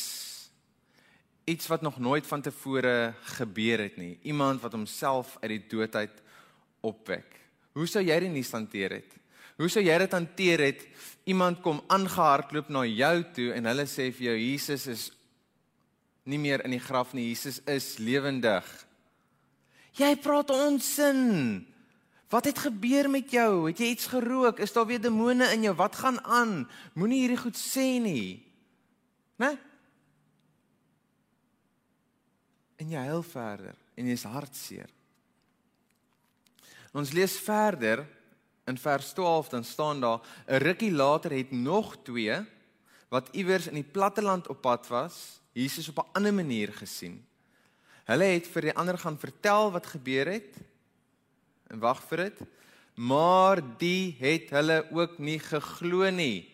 Iets 1.45 1.67
wat 1.67 1.81
nog 1.81 1.99
nooit 1.99 2.27
vantevore 2.27 3.13
gebeur 3.37 3.79
het 3.79 3.97
nie. 3.97 4.17
Iemand 4.21 4.61
wat 4.61 4.71
homself 4.71 5.37
uit 5.41 5.49
die 5.49 5.65
dood 5.69 5.95
uit 5.95 6.21
opwek. 6.81 7.39
Hoe 7.75 7.87
sou 7.87 8.03
jy 8.03 8.17
dit 8.23 8.31
nie 8.31 8.45
hanteer 8.51 8.97
het? 8.99 9.11
Hoe 9.59 9.69
sou 9.69 9.83
jy 9.83 9.97
dit 9.99 10.15
hanteer 10.15 10.63
het? 10.63 10.87
Iemand 11.23 11.61
kom 11.63 11.83
aangehardloop 11.87 12.69
na 12.69 12.85
jou 12.87 13.15
toe 13.35 13.51
en 13.55 13.69
hulle 13.69 13.85
sê 13.87 14.09
vir 14.11 14.31
jou 14.31 14.37
Jesus 14.39 14.87
is 14.91 15.05
nie 16.25 16.39
meer 16.41 16.63
in 16.65 16.73
die 16.73 16.81
graf 16.81 17.13
nie. 17.13 17.29
Jesus 17.29 17.61
is 17.69 17.95
lewendig. 18.01 18.65
Jy 19.95 20.15
praat 20.19 20.49
onsin. 20.51 21.65
Wat 22.35 22.45
het 22.45 22.59
gebeur 22.59 23.07
met 23.09 23.31
jou? 23.31 23.67
Het 23.69 23.79
jy 23.79 23.93
iets 23.93 24.09
gerook? 24.11 24.59
Is 24.59 24.73
daar 24.75 24.85
weer 24.89 24.99
demone 24.99 25.45
in 25.53 25.61
jou? 25.63 25.75
Wat 25.75 25.95
gaan 25.95 26.19
aan? 26.23 26.65
Moenie 26.93 27.21
hierdie 27.21 27.39
goed 27.39 27.55
sê 27.55 27.85
nie. 28.03 28.43
Né? 29.39 29.53
En 32.75 32.91
jy 32.91 33.05
huil 33.07 33.23
verder 33.23 33.77
en 33.95 34.11
jy's 34.11 34.27
hartseer. 34.27 34.91
Ons 36.91 37.15
lees 37.15 37.37
verder 37.39 38.03
in 38.67 38.77
vers 38.83 39.13
12 39.15 39.53
dan 39.55 39.63
staan 39.63 40.03
daar 40.03 40.19
'n 40.47 40.59
rukkie 40.59 40.91
later 40.91 41.31
het 41.31 41.51
nog 41.51 41.95
twee 42.03 42.35
wat 43.09 43.29
iewers 43.31 43.67
in 43.67 43.79
die 43.79 43.91
platteland 43.91 44.47
op 44.47 44.61
pad 44.61 44.87
was, 44.87 45.39
Jesus 45.53 45.89
op 45.89 46.03
'n 46.03 46.11
ander 46.11 46.33
manier 46.33 46.73
gesien. 46.73 47.25
Hulle 48.03 48.23
het 48.23 48.47
vir 48.47 48.61
die 48.61 48.75
ander 48.75 48.97
gaan 48.97 49.19
vertel 49.19 49.71
wat 49.71 49.85
gebeur 49.85 50.27
het. 50.27 50.74
En 51.69 51.79
wag 51.79 52.03
vir 52.09 52.17
dit. 52.17 52.41
Maar 52.95 53.61
die 53.77 54.15
het 54.19 54.49
hulle 54.55 54.85
ook 54.91 55.17
nie 55.19 55.39
geglo 55.39 56.09
nie. 56.09 56.45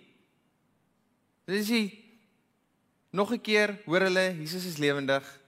Dis 1.46 1.68
die 1.68 2.02
Nog 3.12 3.32
'n 3.32 3.42
keer 3.42 3.82
hoor 3.86 4.02
hulle 4.02 4.36
Jesus 4.40 4.66
is 4.66 4.78
lewendig. 4.78 5.40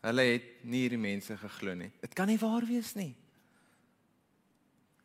Hulle 0.00 0.22
het 0.22 0.64
nie 0.64 0.80
hierdie 0.80 0.98
mense 0.98 1.36
geglo 1.36 1.74
nie. 1.74 1.90
Dit 2.00 2.12
kan 2.12 2.26
nie 2.26 2.38
waar 2.38 2.66
wees 2.66 2.94
nie. 2.94 3.14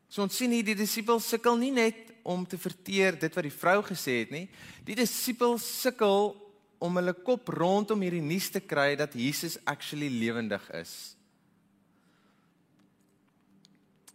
So 0.07 0.21
ons 0.21 0.35
sien 0.35 0.51
hier 0.51 0.63
die 0.63 0.75
disippels 0.75 1.29
sukkel 1.29 1.57
nie 1.57 1.71
net 1.71 2.13
om 2.23 2.47
te 2.47 2.57
verteer 2.57 3.19
dit 3.19 3.35
wat 3.35 3.43
die 3.43 3.59
vrou 3.59 3.83
gesê 3.83 4.19
het 4.23 4.31
nie. 4.31 4.49
Die 4.83 4.95
disippels 4.95 5.81
sukkel 5.81 6.33
om 6.77 6.95
hulle 6.95 7.13
kop 7.13 7.47
rondom 7.47 8.01
hierdie 8.01 8.21
nuus 8.21 8.49
te 8.49 8.59
kry 8.59 8.95
dat 8.95 9.13
Jesus 9.13 9.57
actually 9.65 10.09
lewendig 10.09 10.71
is. 10.71 11.14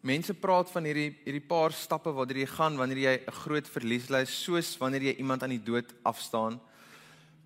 Mense 0.01 0.35
praat 0.35 0.71
van 0.73 0.85
hierdie 0.85 1.11
hierdie 1.25 1.45
paar 1.45 1.73
stappe 1.77 2.13
waartoe 2.17 2.41
jy 2.41 2.47
gaan 2.47 2.77
wanneer 2.77 2.99
jy 2.99 3.15
'n 3.27 3.39
groot 3.45 3.69
verlies 3.69 4.09
ly, 4.09 4.25
soos 4.25 4.79
wanneer 4.79 5.03
jy 5.03 5.15
iemand 5.19 5.43
aan 5.43 5.57
die 5.57 5.65
dood 5.65 5.93
afstaan 6.03 6.61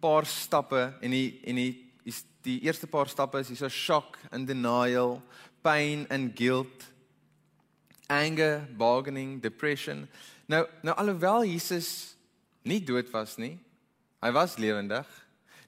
paar 0.05 0.27
stappe 0.29 0.93
en 1.01 1.15
die 1.15 1.41
en 1.49 1.57
die 1.57 1.73
die, 2.05 2.15
die 2.45 2.59
eerste 2.67 2.87
paar 2.91 3.09
stappe 3.09 3.41
is 3.41 3.49
hierso 3.49 3.71
shock 3.73 4.19
and 4.31 4.47
denial, 4.47 5.23
pain 5.65 6.05
and 6.13 6.35
guilt, 6.37 6.85
anger, 8.13 8.67
bargaining, 8.77 9.39
depression. 9.41 10.05
Nou 10.47 10.67
nou 10.85 10.97
alhoewel 11.01 11.47
Jesus 11.49 11.89
nie 12.69 12.83
dood 12.85 13.09
was 13.15 13.39
nie, 13.41 13.57
hy 14.21 14.33
was 14.37 14.59
lewendig. 14.61 15.09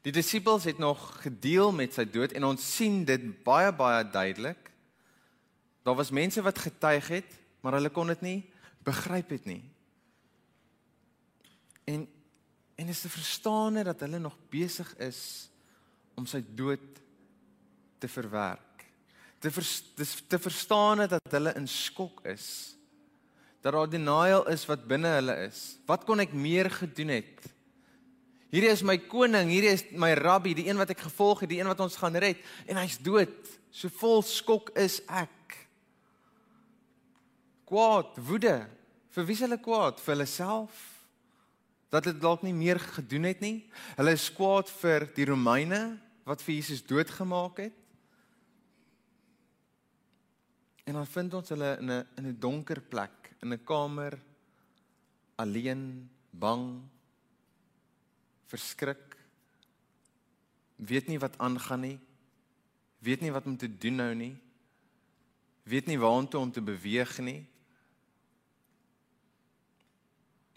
Die 0.04 0.12
disippels 0.12 0.68
het 0.68 0.78
nog 0.78 1.00
gedeel 1.24 1.72
met 1.72 1.96
sy 1.96 2.04
dood 2.04 2.36
en 2.36 2.44
ons 2.52 2.68
sien 2.76 3.00
dit 3.08 3.24
baie 3.44 3.72
baie 3.72 4.04
duidelik. 4.04 4.70
Daar 5.86 5.98
was 5.98 6.10
mense 6.10 6.42
wat 6.42 6.58
getuig 6.58 7.08
het, 7.14 7.38
maar 7.62 7.78
hulle 7.78 7.94
kon 7.94 8.10
dit 8.10 8.26
nie 8.26 8.38
begryp 8.86 9.30
het 9.34 9.46
nie. 9.46 9.62
En 11.86 12.06
En 12.76 12.88
is 12.88 13.00
te 13.00 13.08
verstaan 13.08 13.74
dat 13.84 14.00
hulle 14.00 14.18
nog 14.18 14.36
besig 14.48 14.96
is 15.00 15.48
om 16.14 16.26
sy 16.28 16.42
dood 16.54 17.00
te 17.98 18.08
verwerk. 18.08 18.84
Te 19.40 19.50
vers, 19.50 19.82
te 20.28 20.38
verstaan 20.38 21.06
dat 21.08 21.32
hulle 21.32 21.54
in 21.56 21.68
skok 21.68 22.20
is. 22.28 22.76
Dat 23.64 23.72
daar 23.72 23.88
denial 23.88 24.44
is 24.52 24.66
wat 24.68 24.84
binne 24.88 25.14
hulle 25.16 25.36
is. 25.46 25.78
Wat 25.88 26.04
kon 26.04 26.20
ek 26.20 26.36
meer 26.36 26.68
gedoen 26.70 27.14
het? 27.16 27.48
Hierdie 28.52 28.70
is 28.70 28.84
my 28.86 28.98
koning, 29.08 29.48
hierdie 29.50 29.72
is 29.72 29.86
my 29.96 30.12
rabbi, 30.16 30.52
die 30.54 30.68
een 30.68 30.78
wat 30.78 30.92
ek 30.92 31.06
gevolg 31.08 31.42
het, 31.42 31.50
die 31.50 31.58
een 31.58 31.68
wat 31.68 31.80
ons 31.82 31.96
gaan 31.98 32.16
red 32.20 32.44
en 32.68 32.78
hy's 32.78 33.00
dood. 33.00 33.32
So 33.72 33.88
vol 34.00 34.20
skok 34.24 34.70
is 34.76 35.00
ek. 35.08 35.56
Kwaad, 37.66 38.16
woede. 38.22 38.58
Vir 39.10 39.26
wie 39.26 39.34
is 39.34 39.42
hulle 39.42 39.58
kwaad? 39.58 39.98
Vir 40.00 40.14
hulle 40.14 40.28
self? 40.30 40.96
dat 41.96 42.04
hulle 42.04 42.20
dalk 42.20 42.42
nie 42.44 42.54
meer 42.54 42.80
gedoen 42.82 43.28
het 43.28 43.42
nie. 43.44 43.66
Hulle 43.96 44.14
is 44.16 44.28
kwaad 44.34 44.70
vir 44.80 45.08
die 45.16 45.26
Romeine 45.30 45.98
wat 46.26 46.42
vir 46.42 46.58
Jesus 46.58 46.82
doodgemaak 46.86 47.62
het. 47.62 47.76
En 50.86 50.98
dan 50.98 51.08
vind 51.10 51.34
ons 51.34 51.48
hulle 51.54 51.76
in 51.80 51.90
'n 51.90 52.06
in 52.18 52.26
'n 52.26 52.40
donker 52.40 52.80
plek, 52.80 53.34
in 53.42 53.52
'n 53.52 53.64
kamer 53.64 54.18
alleen, 55.36 56.08
bang, 56.30 56.82
verskrik, 58.46 59.16
weet 60.76 61.08
nie 61.08 61.18
wat 61.18 61.38
aangaan 61.38 61.80
nie, 61.80 61.98
weet 62.98 63.20
nie 63.20 63.32
wat 63.32 63.46
om 63.46 63.56
te 63.56 63.68
doen 63.68 63.96
nou 63.96 64.14
nie, 64.14 64.36
weet 65.64 65.86
nie 65.86 65.98
waartoe 65.98 66.40
om 66.40 66.52
te 66.52 66.62
beweeg 66.62 67.18
nie. 67.18 67.46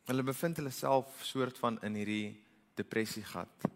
Hulle 0.09 0.25
bevind 0.25 0.57
hulle 0.57 0.71
self 0.73 1.19
soort 1.21 1.59
van 1.61 1.77
in 1.85 1.97
hierdie 1.99 2.31
depressie 2.79 3.21
gat. 3.29 3.67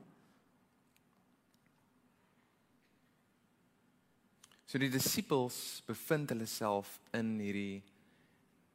So 4.66 4.82
die 4.82 4.90
disippels 4.90 5.84
bevind 5.86 6.34
hulle 6.34 6.48
self 6.50 6.96
in 7.14 7.36
hierdie 7.38 7.84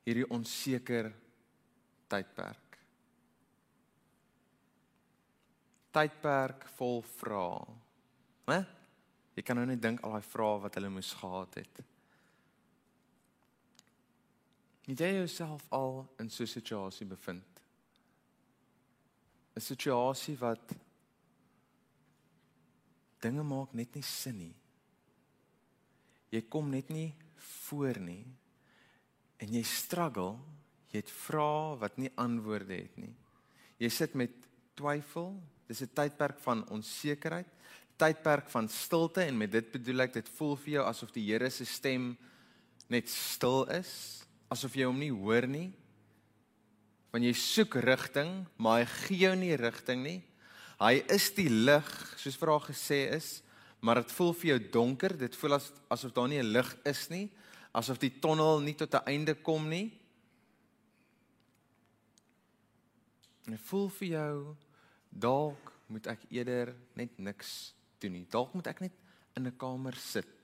hierdie 0.06 0.28
onseker 0.32 1.10
tydperk. 2.08 2.78
Tydperk 5.92 6.64
vol 6.78 7.02
vrae. 7.18 7.76
Né? 8.48 8.62
Jy 9.36 9.44
kan 9.44 9.58
nou 9.58 9.66
net 9.68 9.82
dink 9.82 10.00
al 10.06 10.16
daai 10.16 10.30
vrae 10.30 10.62
wat 10.62 10.78
hulle 10.78 10.94
moes 10.94 11.10
gehad 11.18 11.58
het. 11.60 11.82
Het 14.88 15.02
jy 15.04 15.08
jouself 15.18 15.66
al 15.68 16.06
in 16.16 16.30
so 16.30 16.44
'n 16.44 16.46
situasie 16.46 17.06
bevind? 17.06 17.60
'n 19.56 19.60
Situasie 19.60 20.36
wat 20.38 20.74
dinge 23.20 23.42
maak 23.42 23.74
net 23.74 23.94
nie 23.94 24.02
sin 24.02 24.38
nie. 24.38 24.54
Jy 26.30 26.42
kom 26.48 26.70
net 26.70 26.88
nie 26.88 27.14
voor 27.36 27.98
nie. 28.00 28.24
En 29.36 29.52
jy 29.52 29.62
struggle, 29.62 30.38
jy 30.90 30.96
het 30.96 31.10
vrae 31.10 31.76
wat 31.78 31.98
nie 31.98 32.10
antwoorde 32.16 32.74
het 32.74 32.96
nie. 32.96 33.14
Jy 33.78 33.88
sit 33.88 34.14
met 34.14 34.30
twyfel. 34.74 35.42
Dis 35.66 35.82
'n 35.82 35.92
tydperk 35.94 36.38
van 36.38 36.68
onsekerheid, 36.68 37.46
tydperk 37.96 38.48
van 38.48 38.68
stilte 38.68 39.20
en 39.20 39.36
met 39.36 39.52
dit 39.52 39.70
bedoel 39.72 40.00
ek 40.00 40.12
dit 40.12 40.28
voel 40.28 40.56
vir 40.56 40.72
jou 40.72 40.84
asof 40.86 41.12
die 41.12 41.32
Here 41.32 41.50
se 41.50 41.64
stem 41.64 42.16
net 42.88 43.08
stil 43.08 43.64
is 43.64 44.17
asof 44.52 44.76
jy 44.76 44.86
hom 44.88 44.98
nie 44.98 45.12
hoor 45.12 45.46
nie. 45.48 45.68
Want 47.12 47.24
jy 47.24 47.32
soek 47.36 47.78
rigting, 47.84 48.44
maar 48.60 48.82
hy 48.82 48.88
gee 49.06 49.22
jou 49.24 49.34
nie 49.36 49.56
rigting 49.56 50.02
nie. 50.04 50.18
Hy 50.78 51.00
is 51.10 51.30
die 51.34 51.48
lig, 51.50 51.88
soos 52.20 52.36
vra 52.38 52.58
gesê 52.62 53.08
is, 53.16 53.38
maar 53.80 54.02
dit 54.02 54.12
voel 54.14 54.34
vir 54.36 54.50
jou 54.52 54.58
donker. 54.78 55.16
Dit 55.18 55.36
voel 55.38 55.58
as 55.58 55.70
asof 55.90 56.12
daar 56.14 56.28
nie 56.28 56.38
'n 56.38 56.52
lig 56.52 56.76
is 56.84 57.08
nie, 57.10 57.30
asof 57.74 57.98
die 57.98 58.20
tonnel 58.20 58.60
nie 58.60 58.74
tot 58.74 58.94
'n 58.94 59.06
einde 59.06 59.34
kom 59.34 59.68
nie. 59.68 59.92
En 63.46 63.52
dit 63.52 63.60
voel 63.60 63.88
vir 63.88 64.08
jou 64.08 64.56
dalk 65.10 65.72
moet 65.88 66.06
ek 66.06 66.20
eerder 66.30 66.74
net 66.94 67.18
niks 67.18 67.72
doen 67.98 68.12
nie. 68.12 68.26
Dalk 68.30 68.54
moet 68.54 68.66
ek 68.66 68.80
net 68.80 68.92
in 69.36 69.46
'n 69.46 69.56
kamer 69.56 69.94
sit 69.94 70.37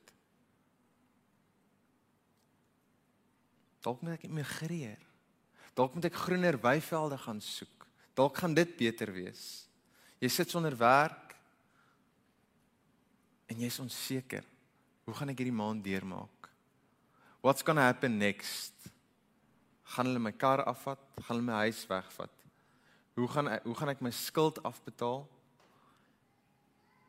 Dalk 3.84 4.00
moet 4.00 4.16
ek 4.16 4.28
immigreer. 4.28 5.00
Dalk 5.76 5.96
moet 5.96 6.08
ek 6.08 6.16
groener 6.16 6.56
weivelde 6.62 7.18
gaan 7.20 7.40
soek. 7.44 7.84
Dalk 8.16 8.38
gaan 8.40 8.54
dit 8.56 8.76
beter 8.78 9.10
wees. 9.12 9.66
Jy 10.22 10.30
sit 10.32 10.52
sonder 10.54 10.76
werk 10.78 11.34
en 13.50 13.60
jy's 13.60 13.80
onseker. 13.82 14.46
Hoe 15.04 15.14
gaan 15.18 15.34
ek 15.34 15.42
hierdie 15.42 15.56
maand 15.56 15.84
deurmaak? 15.84 16.48
What's 17.44 17.66
going 17.66 17.76
to 17.76 17.84
happen 17.84 18.16
next? 18.16 18.72
Gaan 19.92 20.08
hulle 20.08 20.22
my 20.22 20.32
kar 20.32 20.62
afvat? 20.64 21.02
Gaan 21.18 21.36
hulle 21.36 21.48
my 21.50 21.58
huis 21.66 21.82
wegvat? 21.90 22.32
Hoe 23.18 23.28
gaan 23.28 23.50
ek, 23.52 23.66
hoe 23.68 23.74
gaan 23.76 23.92
ek 23.92 24.00
my 24.02 24.12
skuld 24.16 24.62
afbetaal? 24.64 25.26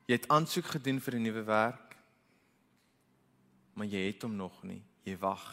Jy 0.10 0.20
het 0.20 0.28
aansoek 0.30 0.68
gedoen 0.76 1.00
vir 1.02 1.16
'n 1.16 1.24
nuwe 1.24 1.44
werk, 1.48 1.96
maar 3.74 3.88
jy 3.88 4.12
het 4.12 4.22
hom 4.22 4.36
nog 4.36 4.62
nie. 4.64 4.84
Jy 5.06 5.18
wag 5.18 5.46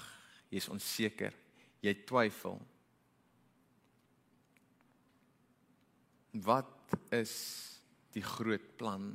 jy's 0.53 0.69
onseker, 0.73 1.35
jy 1.83 1.95
twyfel. 2.07 2.59
Wat 6.45 6.97
is 7.12 7.33
die 8.12 8.25
groot 8.25 8.65
plan? 8.81 9.12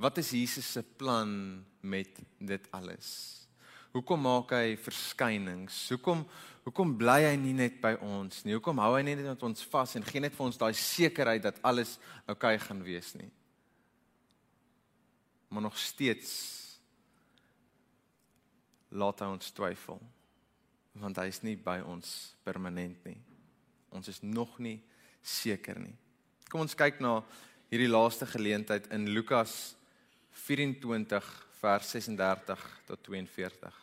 Wat 0.00 0.16
is 0.20 0.32
Jesus 0.32 0.68
se 0.72 0.82
plan 0.82 1.60
met 1.84 2.22
dit 2.38 2.68
alles? 2.72 3.10
Hoekom 3.92 4.22
maak 4.24 4.54
hy 4.56 4.78
verskynings? 4.80 5.88
Hoekom 5.92 6.24
hoekom 6.60 6.92
bly 7.00 7.22
hy 7.24 7.36
nie 7.40 7.54
net 7.56 7.78
by 7.82 7.94
ons 8.04 8.44
nie? 8.44 8.52
Hoekom 8.54 8.78
hou 8.84 8.92
hy 8.94 9.00
nie 9.02 9.16
net 9.16 9.30
met 9.32 9.44
ons 9.48 9.64
vas 9.72 9.94
en 9.96 10.04
gee 10.06 10.20
net 10.22 10.36
vir 10.36 10.44
ons 10.44 10.60
daai 10.60 10.76
sekerheid 10.76 11.42
dat 11.42 11.60
alles 11.66 11.96
oukei 12.28 12.54
okay 12.54 12.60
gaan 12.62 12.82
wees 12.84 13.14
nie? 13.16 13.30
Maar 15.50 15.64
nog 15.66 15.78
steeds 15.80 16.30
laat 18.92 19.24
hy 19.24 19.30
ons 19.32 19.52
twyfel 19.56 19.98
want 20.98 21.18
hy 21.20 21.28
is 21.30 21.42
nie 21.46 21.56
by 21.56 21.78
ons 21.86 22.34
permanent 22.44 22.98
nie. 23.06 23.18
Ons 23.94 24.10
is 24.10 24.22
nog 24.22 24.58
nie 24.58 24.78
seker 25.22 25.78
nie. 25.78 25.94
Kom 26.50 26.64
ons 26.64 26.74
kyk 26.74 26.98
na 27.02 27.20
hierdie 27.70 27.90
laaste 27.90 28.26
geleentheid 28.26 28.88
in 28.94 29.10
Lukas 29.14 29.76
24 30.46 31.28
vers 31.60 31.92
36 31.94 32.64
tot 32.88 33.02
42. 33.06 33.76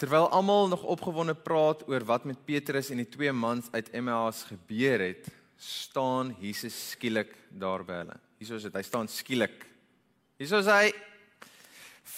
Terwyl 0.00 0.30
almal 0.32 0.70
nog 0.72 0.86
opgewonde 0.88 1.34
praat 1.36 1.84
oor 1.88 2.04
wat 2.08 2.24
met 2.24 2.40
Petrus 2.48 2.88
en 2.90 3.02
die 3.02 3.10
twee 3.10 3.32
mans 3.36 3.68
uit 3.74 3.90
Emmaus 3.92 4.46
gebeur 4.48 5.02
het, 5.04 5.28
staan 5.60 6.32
Jesus 6.40 6.76
skielik 6.94 7.34
daar 7.52 7.84
by 7.84 7.98
hulle. 8.00 8.16
Hieso 8.40 8.56
is 8.56 8.64
dit, 8.64 8.78
hy 8.78 8.82
staan 8.86 9.10
skielik. 9.12 9.66
Hieso 10.40 10.62
is 10.62 10.70
hy 10.72 10.88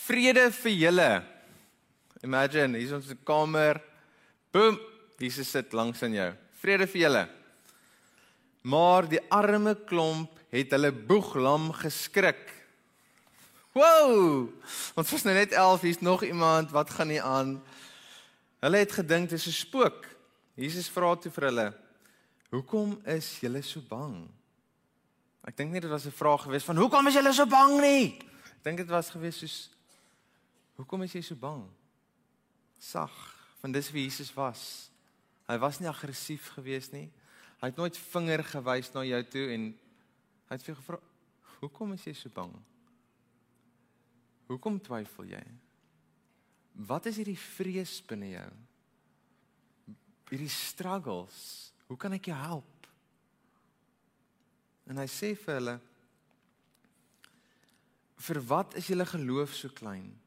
vrede 0.07 0.47
vir 0.55 0.77
julle. 0.79 1.11
Imagine, 2.23 2.79
hier 2.79 2.87
is 2.87 2.95
ons 2.95 3.11
kamer. 3.27 3.81
Boom, 4.55 4.79
Jesus 5.19 5.51
sit 5.51 5.73
langs 5.75 6.03
aan 6.07 6.15
jou. 6.15 6.29
Vrede 6.63 6.87
vir 6.87 7.01
julle. 7.07 7.23
Maar 8.63 9.09
die 9.11 9.21
arme 9.35 9.75
klomp 9.89 10.39
het 10.55 10.71
hulle 10.77 10.93
boeglam 10.93 11.73
geskrik. 11.75 12.45
Wow! 13.75 14.53
Ons 14.95 15.11
was 15.11 15.25
nou 15.27 15.35
net 15.35 15.55
11, 15.57 15.89
hier's 15.89 16.03
nog 16.05 16.23
iemand, 16.23 16.71
wat 16.71 16.93
gaan 16.95 17.11
nie 17.11 17.23
aan? 17.23 17.57
Hulle 18.63 18.85
het 18.85 18.95
gedink 18.95 19.33
dit 19.33 19.39
is 19.41 19.49
'n 19.49 19.59
spook. 19.67 20.07
Jesus 20.55 20.89
vra 20.89 21.17
toe 21.17 21.33
vir 21.33 21.45
hulle: 21.45 21.75
"Hoekom 22.51 23.01
is 23.05 23.41
julle 23.41 23.63
so 23.63 23.81
bang?" 23.81 24.29
Ek 25.43 25.57
dink 25.57 25.73
nie 25.73 25.81
dit 25.81 25.91
was 25.91 26.07
'n 26.07 26.15
vraag 26.15 26.43
gewees 26.43 26.65
van 26.65 26.77
hoekom 26.77 27.07
is 27.07 27.15
julle 27.15 27.33
so 27.33 27.47
bang 27.47 27.81
nie. 27.81 28.19
Ek 28.47 28.63
dink 28.63 28.77
dit 28.77 28.89
was 28.89 29.11
gewees 29.11 29.39
soos 29.39 29.71
hoekom 30.77 31.03
is 31.03 31.13
jy 31.13 31.21
so 31.23 31.35
bang? 31.35 31.67
Sag, 32.83 33.15
want 33.63 33.75
dis 33.75 33.91
wie 33.95 34.07
Jesus 34.09 34.33
was. 34.35 34.91
Hy 35.47 35.59
was 35.63 35.79
nie 35.79 35.91
aggressief 35.91 36.51
gewees 36.57 36.91
nie. 36.95 37.09
Hy 37.61 37.71
het 37.71 37.79
nooit 37.79 37.99
vinger 38.11 38.43
gewys 38.47 38.91
na 38.95 39.05
jou 39.07 39.21
toe 39.31 39.47
en 39.55 39.69
hy 40.49 40.57
het 40.57 40.65
vir 40.67 40.75
gevra, 40.75 40.99
"Hoekom 41.61 41.93
is 41.93 42.05
jy 42.05 42.13
so 42.13 42.29
bang? 42.29 42.53
Hoekom 44.49 44.81
twyfel 44.81 45.25
jy? 45.25 45.45
Wat 46.75 47.07
is 47.07 47.17
hierdie 47.17 47.39
vrees 47.39 48.01
binne 48.03 48.31
jou? 48.31 48.51
Hierdie 50.31 50.49
struggles, 50.49 51.73
hoe 51.87 51.97
kan 51.97 52.13
ek 52.13 52.27
jou 52.27 52.37
help?" 52.37 52.87
En 54.87 54.97
hy 54.97 55.07
sê 55.07 55.37
vir 55.37 55.55
hulle, 55.55 55.81
"Vir 58.17 58.41
wat 58.41 58.75
is 58.75 58.87
julle 58.87 59.07
geloof 59.07 59.55
so 59.55 59.69
klein?" 59.69 60.22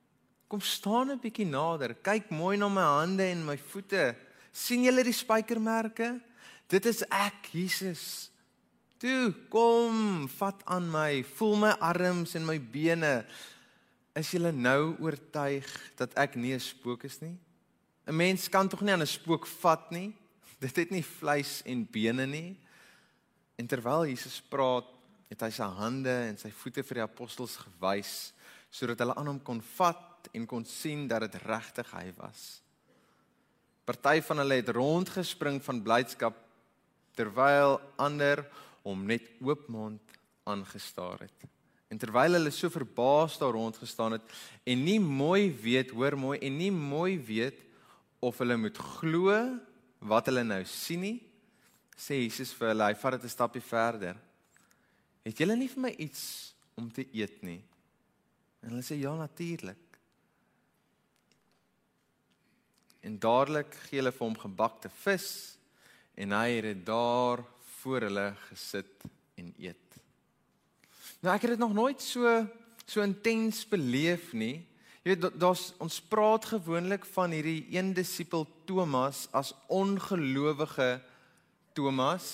Kom 0.48 0.62
staan 0.62 1.12
'n 1.12 1.20
bietjie 1.20 1.46
nader. 1.46 1.96
Kyk 1.96 2.30
mooi 2.30 2.58
na 2.58 2.70
my 2.70 2.82
hande 2.82 3.24
en 3.24 3.46
my 3.46 3.58
voete. 3.58 4.16
sien 4.52 4.84
julle 4.84 5.04
die 5.04 5.14
spykermerke? 5.14 6.22
Dit 6.68 6.86
is 6.86 7.04
ek, 7.12 7.50
Jesus. 7.52 8.32
Toe, 8.98 9.34
kom, 9.50 10.30
vat 10.38 10.62
aan 10.66 10.88
my. 10.90 11.24
Voel 11.24 11.56
my 11.56 11.74
arms 11.80 12.36
en 12.36 12.46
my 12.46 12.58
bene. 12.60 13.26
Is 14.16 14.32
julle 14.32 14.52
nou 14.52 14.96
oortuig 15.04 15.68
dat 15.98 16.14
ek 16.16 16.36
nie 16.36 16.54
'n 16.54 16.60
spook 16.60 17.04
is 17.04 17.20
nie? 17.22 17.38
'n 18.08 18.16
Mens 18.16 18.50
kan 18.50 18.70
tog 18.70 18.82
nie 18.82 18.94
aan 18.94 19.02
'n 19.02 19.08
spook 19.08 19.46
vat 19.48 19.92
nie. 19.92 20.16
Dit 20.60 20.76
het 20.76 20.92
nie 20.92 21.04
vleis 21.04 21.62
en 21.66 21.88
bene 21.92 22.26
nie. 22.26 22.58
En 23.58 23.68
terwyl 23.68 24.06
Jesus 24.06 24.42
praat, 24.42 24.86
het 25.30 25.42
hy 25.42 25.50
sy 25.50 25.64
hande 25.64 26.10
en 26.30 26.38
sy 26.38 26.50
voete 26.50 26.84
vir 26.84 26.96
die 26.96 27.04
apostels 27.04 27.58
gewys 27.58 28.34
sodat 28.70 29.00
hulle 29.00 29.16
aan 29.16 29.28
hom 29.28 29.40
kon 29.44 29.62
vat 29.78 30.15
en 30.34 30.46
kon 30.46 30.66
sien 30.66 31.08
dat 31.08 31.22
dit 31.22 31.42
regtig 31.44 31.92
hy 31.92 32.12
was. 32.18 32.62
Party 33.86 34.22
van 34.26 34.42
hulle 34.42 34.60
het 34.62 34.70
rondgespring 34.74 35.60
van 35.64 35.84
blydskap 35.86 36.38
terwyl 37.16 37.78
ander 38.02 38.42
hom 38.86 39.06
net 39.06 39.28
oopmond 39.42 40.02
aangestaar 40.46 41.26
het. 41.26 41.46
En 41.90 42.00
terwyl 42.02 42.38
hulle 42.38 42.52
so 42.52 42.70
verbaas 42.74 43.38
daar 43.38 43.54
rond 43.54 43.78
gestaan 43.78 44.18
het 44.18 44.34
en 44.66 44.84
nie 44.84 45.00
mooi 45.00 45.52
weet, 45.54 45.94
hoor 45.94 46.18
mooi 46.18 46.40
en 46.42 46.58
nie 46.58 46.72
mooi 46.74 47.20
weet 47.22 47.62
of 48.26 48.42
hulle 48.42 48.58
moet 48.58 48.78
glo 48.98 49.38
wat 50.06 50.30
hulle 50.30 50.44
nou 50.46 50.62
sien 50.70 51.02
nie, 51.02 51.18
sê 51.96 52.18
Jesus 52.20 52.52
vir 52.58 52.74
hulle, 52.74 52.90
hy 52.90 52.98
vat 53.00 53.16
dit 53.16 53.24
'n 53.24 53.34
stapie 53.34 53.62
verder. 53.62 54.18
Het 55.24 55.40
julle 55.40 55.56
nie 55.56 55.70
vir 55.70 55.82
my 55.82 55.94
iets 55.98 56.54
om 56.76 56.92
te 56.92 57.06
eet 57.14 57.42
nie? 57.42 57.62
En 58.62 58.70
hulle 58.70 58.84
sê 58.84 58.98
ja 59.00 59.16
natuurlik. 59.16 59.85
En 63.06 63.20
dadelik 63.22 63.74
gee 63.86 64.00
hulle 64.02 64.14
vir 64.16 64.26
hom 64.26 64.38
gebakte 64.40 64.90
vis 65.04 65.30
en 66.18 66.32
hy 66.34 66.48
het 66.58 66.66
dit 66.72 66.86
daar 66.88 67.44
voor 67.82 68.08
hulle 68.08 68.30
gesit 68.48 69.06
en 69.38 69.52
eet. 69.62 69.98
Nou 71.22 71.34
ek 71.36 71.46
het 71.46 71.54
dit 71.54 71.62
nog 71.62 71.76
nooit 71.76 72.02
so 72.02 72.32
so 72.86 73.02
intens 73.02 73.64
beleef 73.66 74.32
nie. 74.38 74.62
Jy 75.06 75.14
weet 75.14 75.40
daar's 75.42 75.72
ons 75.82 75.98
praat 76.10 76.46
gewoonlik 76.50 77.06
van 77.14 77.34
hierdie 77.34 77.66
een 77.74 77.94
disipel 77.98 78.46
Thomas 78.70 79.26
as 79.34 79.54
ongelowige 79.70 81.00
Thomas. 81.78 82.28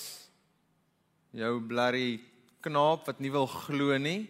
Jou 1.36 1.58
blerry 1.68 2.20
knaap 2.64 3.08
wat 3.08 3.20
nie 3.20 3.32
wil 3.32 3.48
glo 3.48 3.96
nie. 4.00 4.28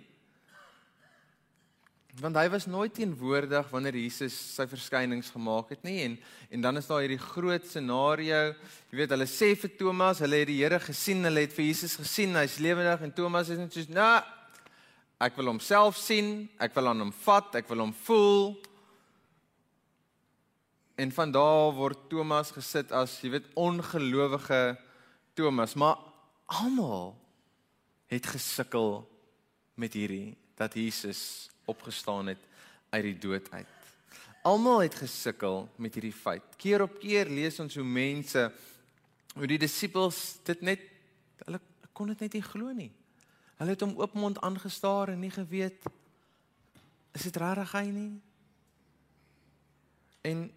Want 2.20 2.36
hy 2.36 2.48
was 2.52 2.66
nooit 2.68 2.92
teenwoordig 2.92 3.70
wanneer 3.72 3.96
Jesus 3.96 4.34
sy 4.56 4.66
verskynings 4.68 5.30
gemaak 5.32 5.70
het 5.72 5.86
nie 5.86 6.02
en 6.04 6.18
en 6.52 6.60
dan 6.60 6.76
is 6.76 6.86
daar 6.86 7.00
hierdie 7.00 7.22
groot 7.22 7.64
scenario. 7.64 8.52
Jy 8.90 8.98
weet 9.00 9.14
hulle 9.14 9.26
sê 9.30 9.54
vir 9.56 9.72
Thomas, 9.78 10.20
hulle 10.20 10.42
het 10.42 10.50
die 10.50 10.60
Here 10.60 10.80
gesien, 10.80 11.24
hulle 11.24 11.46
het 11.46 11.56
vir 11.56 11.70
Jesus 11.70 11.96
gesien, 11.96 12.36
hy's 12.36 12.58
lewendig 12.60 13.00
en 13.06 13.14
Thomas 13.16 13.48
is 13.48 13.58
net 13.58 13.72
soos, 13.72 13.88
"Nou, 13.88 13.96
nah, 14.04 14.22
Ek 15.22 15.36
wil 15.38 15.52
homself 15.52 15.94
sien, 16.02 16.48
ek 16.58 16.72
wil 16.74 16.90
aan 16.90 17.04
hom 17.04 17.12
vat, 17.22 17.54
ek 17.60 17.68
wil 17.70 17.84
hom 17.84 17.92
voel. 18.08 18.56
En 20.98 21.12
van 21.14 21.30
daar 21.34 21.70
word 21.76 22.08
Thomas 22.10 22.50
gesit 22.54 22.90
as 22.96 23.14
jy 23.22 23.30
weet 23.36 23.46
ongelowige 23.58 24.74
Thomas, 25.38 25.76
maar 25.78 26.00
almal 26.50 27.14
het 28.10 28.26
gesukkel 28.34 29.04
met 29.78 29.94
hierdie 29.94 30.34
dat 30.58 30.74
Jesus 30.76 31.51
opgestaan 31.64 32.26
het 32.32 32.42
uit 32.90 33.02
die 33.02 33.18
dood 33.18 33.50
uit. 33.50 33.68
Almal 34.42 34.82
het 34.82 34.94
gesukkel 34.94 35.68
met 35.76 35.94
hierdie 35.94 36.14
feit. 36.14 36.42
Keer 36.56 36.82
op 36.82 36.98
keer 37.00 37.30
lees 37.30 37.60
ons 37.62 37.74
hoe 37.78 37.86
mense 37.86 38.48
hoe 39.32 39.48
die 39.48 39.60
disippels 39.60 40.42
dit 40.44 40.60
net 40.60 40.82
hulle 41.46 41.60
kon 41.92 42.10
dit 42.12 42.20
net 42.24 42.36
nie 42.36 42.44
glo 42.44 42.72
nie. 42.76 42.90
Hulle 43.60 43.74
het 43.76 43.84
hom 43.84 43.94
oopmond 44.00 44.40
aangestaar 44.42 45.12
en 45.12 45.22
nie 45.22 45.32
geweet 45.32 45.86
is 47.12 47.28
dit 47.28 47.36
regtig 47.36 47.72
hy 47.76 47.86
nie. 47.92 48.10
En 50.26 50.50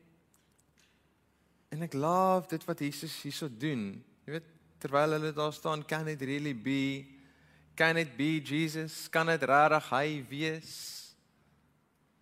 en 1.75 1.83
ek 1.83 1.95
love 1.97 2.47
dit 2.53 2.63
wat 2.69 2.81
Jesus 2.85 3.15
hierso 3.25 3.49
doen. 3.51 3.89
Jy 4.25 4.37
weet 4.37 4.51
terwyl 4.79 5.17
hulle 5.17 5.33
daar 5.35 5.53
staan, 5.53 5.83
can 5.85 6.07
it 6.07 6.21
really 6.21 6.53
be? 6.55 7.14
Can 7.75 7.97
it 7.97 8.15
be 8.17 8.39
Jesus? 8.39 9.07
Kan 9.11 9.27
dit 9.27 9.43
regtig 9.43 9.89
hy 9.91 10.07
wees? 10.29 10.75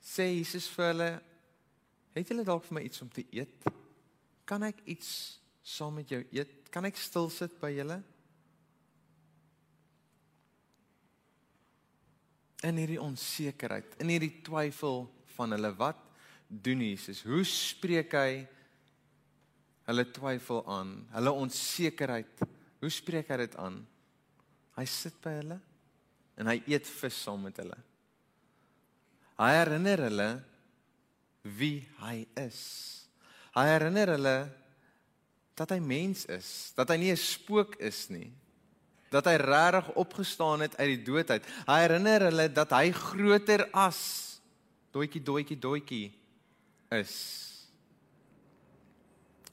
Sê 0.02 0.30
Jesus 0.34 0.66
vir 0.74 0.90
hulle, 0.92 1.12
het 2.14 2.30
julle 2.30 2.46
dalk 2.46 2.66
vir 2.66 2.80
my 2.80 2.84
iets 2.88 3.02
om 3.06 3.12
te 3.14 3.26
eet? 3.34 3.70
Kan 4.50 4.66
ek 4.66 4.82
iets 4.90 5.38
saam 5.64 5.96
met 6.02 6.10
jou 6.10 6.24
eet? 6.34 6.68
Kan 6.74 6.90
ek 6.90 6.98
stil 6.98 7.30
sit 7.34 7.54
by 7.62 7.72
julle? 7.74 8.02
in 12.64 12.80
hierdie 12.80 13.02
onsekerheid, 13.02 13.98
in 14.02 14.12
hierdie 14.14 14.38
twyfel 14.46 15.04
van 15.36 15.56
hulle 15.56 15.72
wat 15.80 16.00
doen 16.48 16.84
Jesus? 16.86 17.24
Hoe 17.28 17.44
spreek 17.48 18.16
hy 18.16 18.44
hulle 19.90 20.06
twyfel 20.16 20.64
aan? 20.72 20.94
Hulle 21.12 21.34
onsekerheid. 21.44 22.46
Hoe 22.80 22.92
spreek 22.92 23.32
hy 23.34 23.42
dit 23.44 23.58
aan? 23.60 23.82
Hy 24.78 24.86
sit 24.90 25.16
by 25.22 25.36
hulle 25.38 25.60
en 26.40 26.50
hy 26.50 26.58
eet 26.72 26.88
vis 26.90 27.18
saam 27.26 27.44
met 27.46 27.60
hulle. 27.62 27.78
Hy 29.38 29.52
herinner 29.54 30.06
hulle 30.08 30.30
wie 31.44 31.84
hy 32.02 32.24
is. 32.40 32.62
Hy 33.54 33.66
herinner 33.70 34.16
hulle 34.16 34.38
dat 35.54 35.76
hy 35.76 35.78
mens 35.84 36.26
is, 36.34 36.74
dat 36.78 36.90
hy 36.90 36.98
nie 36.98 37.12
'n 37.14 37.20
spook 37.20 37.76
is 37.78 38.10
nie, 38.10 38.32
dat 39.14 39.26
hy 39.30 39.36
regtig 39.38 39.94
opgestaan 39.94 40.66
het 40.66 40.78
uit 40.78 40.98
die 40.98 41.04
dood 41.06 41.30
uit. 41.30 41.46
Hy 41.68 41.80
herinner 41.86 42.30
hulle 42.30 42.48
dat 42.50 42.72
hy 42.72 42.90
groter 42.92 43.70
as 43.74 44.40
doetjie 44.92 45.22
doetjie 45.22 45.60
doetjie 45.60 46.10
is. 46.90 47.14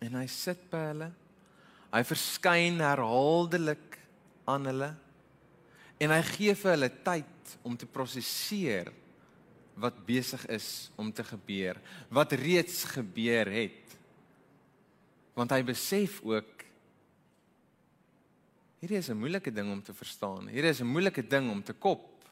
En 0.01 0.15
hy 0.15 0.27
sit 0.27 0.71
by 0.71 0.85
hulle. 0.89 1.13
Hy 1.93 2.03
verskyn 2.05 2.81
herhaaldelik 2.81 3.99
aan 4.49 4.65
hulle 4.65 4.95
en 6.01 6.15
hy 6.15 6.23
gee 6.33 6.55
vir 6.57 6.73
hulle 6.75 6.91
tyd 7.05 7.57
om 7.67 7.77
te 7.77 7.87
prosesseer 7.87 8.89
wat 9.81 10.01
besig 10.07 10.47
is 10.53 10.91
om 11.01 11.13
te 11.13 11.25
gebeur, 11.25 11.79
wat 12.09 12.33
reeds 12.37 12.85
gebeur 12.95 13.49
het. 13.53 13.97
Want 15.37 15.53
hy 15.55 15.63
besef 15.65 16.21
ook 16.27 16.61
Hierdie 18.81 18.97
is 18.97 19.11
'n 19.11 19.21
moeilike 19.21 19.53
ding 19.53 19.69
om 19.71 19.83
te 19.83 19.93
verstaan. 19.93 20.49
Hierdie 20.49 20.71
is 20.71 20.81
'n 20.81 20.89
moeilike 20.89 21.27
ding 21.27 21.51
om 21.51 21.63
te 21.63 21.73
kop. 21.73 22.25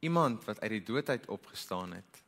Iemand 0.00 0.44
wat 0.44 0.60
uit 0.60 0.70
die 0.70 0.82
dood 0.82 1.08
uit 1.08 1.26
opgestaan 1.26 1.92
het. 1.92 2.22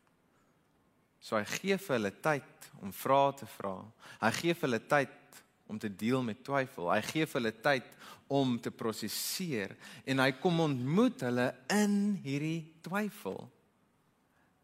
So 1.20 1.37
hy 1.37 1.44
gee 1.44 1.76
vir 1.78 1.96
hulle 1.96 2.12
tyd 2.20 2.70
om 2.80 2.92
vrae 2.92 3.34
te 3.34 3.46
vra. 3.46 3.84
Hy 4.20 4.30
gee 4.30 4.54
vir 4.54 4.68
hulle 4.68 4.87
tyd 4.87 5.27
om 5.68 5.78
te 5.78 5.90
deel 5.92 6.22
met 6.24 6.40
twyfel. 6.44 6.88
Hy 6.90 7.02
gee 7.04 7.28
vir 7.28 7.40
hulle 7.40 7.54
tyd 7.62 7.88
om 8.28 8.57
te 8.61 8.72
prosesseer 8.72 9.74
en 10.09 10.22
hy 10.24 10.33
kom 10.40 10.61
ontmoet 10.64 11.24
hulle 11.24 11.48
in 11.72 11.98
hierdie 12.24 12.66
twyfel. 12.85 13.40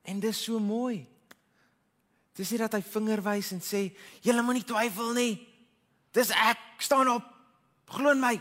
En 0.05 0.21
dis 0.21 0.41
so 0.47 0.61
mooi. 0.61 1.05
Dis 2.35 2.51
nie 2.51 2.61
dat 2.61 2.75
hy 2.77 2.83
vinger 2.83 3.23
wys 3.25 3.53
en 3.55 3.61
sê, 3.61 3.95
"Julle 4.23 4.43
moenie 4.43 4.65
twyfel 4.65 5.13
nie. 5.15 5.47
Dis 6.13 6.31
ek, 6.31 6.59
staan 6.79 7.09
op. 7.09 7.23
Glo 7.87 8.11
in 8.11 8.21
my." 8.21 8.41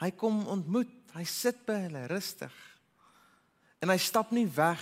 Hy 0.00 0.10
kom 0.10 0.46
ontmoet, 0.46 0.90
hy 1.14 1.24
sit 1.24 1.66
by 1.66 1.72
hulle 1.72 2.06
rustig. 2.06 2.52
En 3.80 3.88
hy 3.88 3.96
stap 3.96 4.32
nie 4.32 4.46
weg 4.46 4.80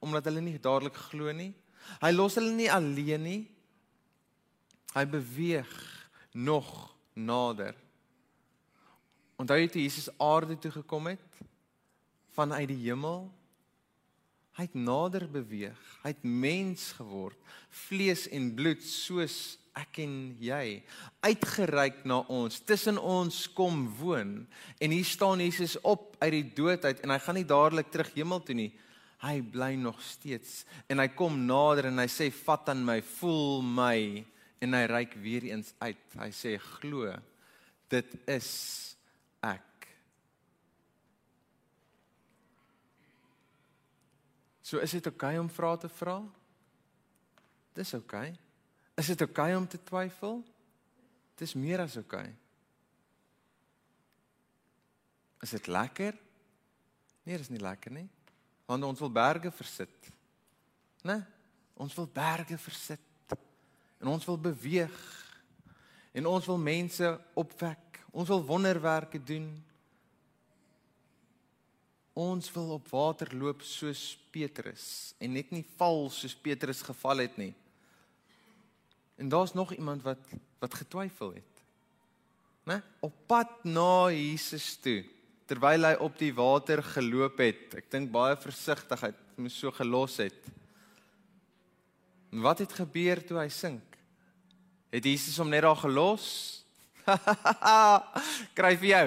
omdat 0.00 0.24
hulle 0.24 0.40
nie 0.40 0.58
dadelik 0.58 0.94
glo 0.94 1.32
nie. 1.32 1.54
Hy 2.00 2.10
los 2.12 2.34
hulle 2.34 2.52
nie 2.52 2.70
alleen 2.70 3.22
nie. 3.22 3.48
Hy 4.94 5.04
beweeg 5.04 5.99
nog 6.32 6.68
nader. 7.14 7.74
Onthou 9.40 9.58
jy 9.58 9.68
toe 9.72 9.82
Jesus 9.82 10.10
aarde 10.20 10.58
toe 10.60 10.70
gekom 10.70 11.10
het 11.12 11.42
vanuit 12.36 12.68
die 12.70 12.82
hemel? 12.84 13.28
Hy 14.58 14.66
het 14.66 14.76
nader 14.76 15.24
beweeg. 15.30 15.80
Hy 16.02 16.12
het 16.12 16.26
mens 16.26 16.90
geword, 16.98 17.38
vlees 17.86 18.26
en 18.28 18.50
bloed 18.56 18.82
soos 18.84 19.56
ek 19.78 20.00
en 20.02 20.14
jy 20.42 20.80
uitgereik 21.22 22.02
na 22.08 22.20
ons, 22.32 22.58
tussen 22.66 22.98
ons 22.98 23.44
kom 23.54 23.84
woon. 24.00 24.34
En 24.82 24.92
hier 24.92 25.06
staan 25.06 25.40
Jesus 25.40 25.78
op 25.80 26.16
uit 26.20 26.32
die 26.34 26.46
dood 26.58 26.84
uit 26.84 27.00
en 27.00 27.14
hy 27.14 27.18
gaan 27.22 27.38
nie 27.38 27.48
dadelik 27.48 27.92
terug 27.92 28.10
hemel 28.16 28.42
toe 28.44 28.56
nie. 28.58 28.70
Hy 29.20 29.38
bly 29.52 29.74
nog 29.80 30.00
steeds 30.04 30.64
en 30.90 31.00
hy 31.02 31.08
kom 31.12 31.38
nader 31.46 31.90
en 31.90 32.02
hy 32.02 32.08
sê 32.10 32.30
vat 32.42 32.72
aan 32.72 32.82
my, 32.84 32.98
voel 33.20 33.60
my 33.64 33.98
en 34.60 34.76
hy 34.76 34.84
reik 34.90 35.16
weer 35.22 35.48
eens 35.48 35.72
uit. 35.80 36.16
Hy 36.20 36.30
sê 36.36 36.54
glo. 36.76 37.08
Dit 37.90 38.12
is 38.28 38.50
ek. 39.44 39.88
So 44.62 44.78
is 44.84 44.92
dit 44.94 45.08
oukei 45.08 45.34
okay 45.34 45.42
om 45.42 45.50
vrae 45.50 45.80
te 45.82 45.90
vra? 45.96 46.20
Dis 47.74 47.94
oukei. 47.96 48.28
Okay. 48.30 48.38
Is 49.00 49.10
dit 49.10 49.24
oukei 49.24 49.50
okay 49.50 49.58
om 49.58 49.66
te 49.66 49.80
twyfel? 49.82 50.42
Dis 51.40 51.56
meer 51.56 51.82
as 51.82 51.96
oukei. 51.98 52.28
Okay. 52.28 52.38
Is 55.40 55.56
dit 55.56 55.66
lekker? 55.72 56.16
Nee, 57.24 57.38
dis 57.40 57.48
nie 57.48 57.62
lekker 57.62 57.92
nie. 57.94 58.08
Want 58.68 58.84
ons 58.84 59.00
wil 59.00 59.12
berge 59.12 59.50
versit. 59.50 60.10
Né? 61.08 61.16
Ons 61.80 61.96
wil 61.96 62.08
berge 62.12 62.58
versit. 62.60 63.09
En 64.00 64.08
ons 64.08 64.24
wil 64.24 64.38
beweeg. 64.40 65.00
En 66.12 66.26
ons 66.26 66.46
wil 66.46 66.58
mense 66.58 67.10
opwek. 67.38 68.00
Ons 68.10 68.28
wil 68.28 68.44
wonderwerke 68.44 69.20
doen. 69.22 69.48
Ons 72.12 72.50
wil 72.52 72.72
op 72.74 72.88
water 72.90 73.30
loop 73.36 73.62
soos 73.62 74.18
Petrus 74.34 75.14
en 75.22 75.32
net 75.34 75.52
nie 75.54 75.64
val 75.78 76.08
soos 76.12 76.34
Petrus 76.34 76.82
geval 76.84 77.24
het 77.24 77.36
nie. 77.38 77.52
En 79.20 79.30
daar's 79.30 79.54
nog 79.54 79.72
iemand 79.76 80.02
wat 80.02 80.20
wat 80.60 80.74
getwyfel 80.74 81.30
het. 81.38 81.60
Né? 82.68 82.82
Op 83.00 83.14
pad 83.26 83.64
na 83.64 84.10
Jesus 84.12 84.74
toe 84.76 85.04
terwyl 85.48 85.86
hy 85.88 85.94
op 85.98 86.18
die 86.20 86.32
water 86.36 86.82
geloop 86.84 87.40
het. 87.42 87.72
Ek 87.80 87.88
dink 87.90 88.10
baie 88.12 88.36
versigtigheid 88.38 89.16
moes 89.40 89.56
so 89.56 89.72
gelos 89.74 90.18
het. 90.20 90.50
En 92.30 92.44
wat 92.44 92.60
het 92.62 92.76
gebeur 92.76 93.22
toe 93.26 93.40
hy 93.40 93.48
sink? 93.50 93.89
Het 94.90 95.04
Jesus 95.04 95.38
hom 95.38 95.48
net 95.48 95.62
daar 95.62 95.78
gelos? 95.78 96.26
Kry 98.58 98.74
vir 98.80 98.90
jou. 98.90 99.06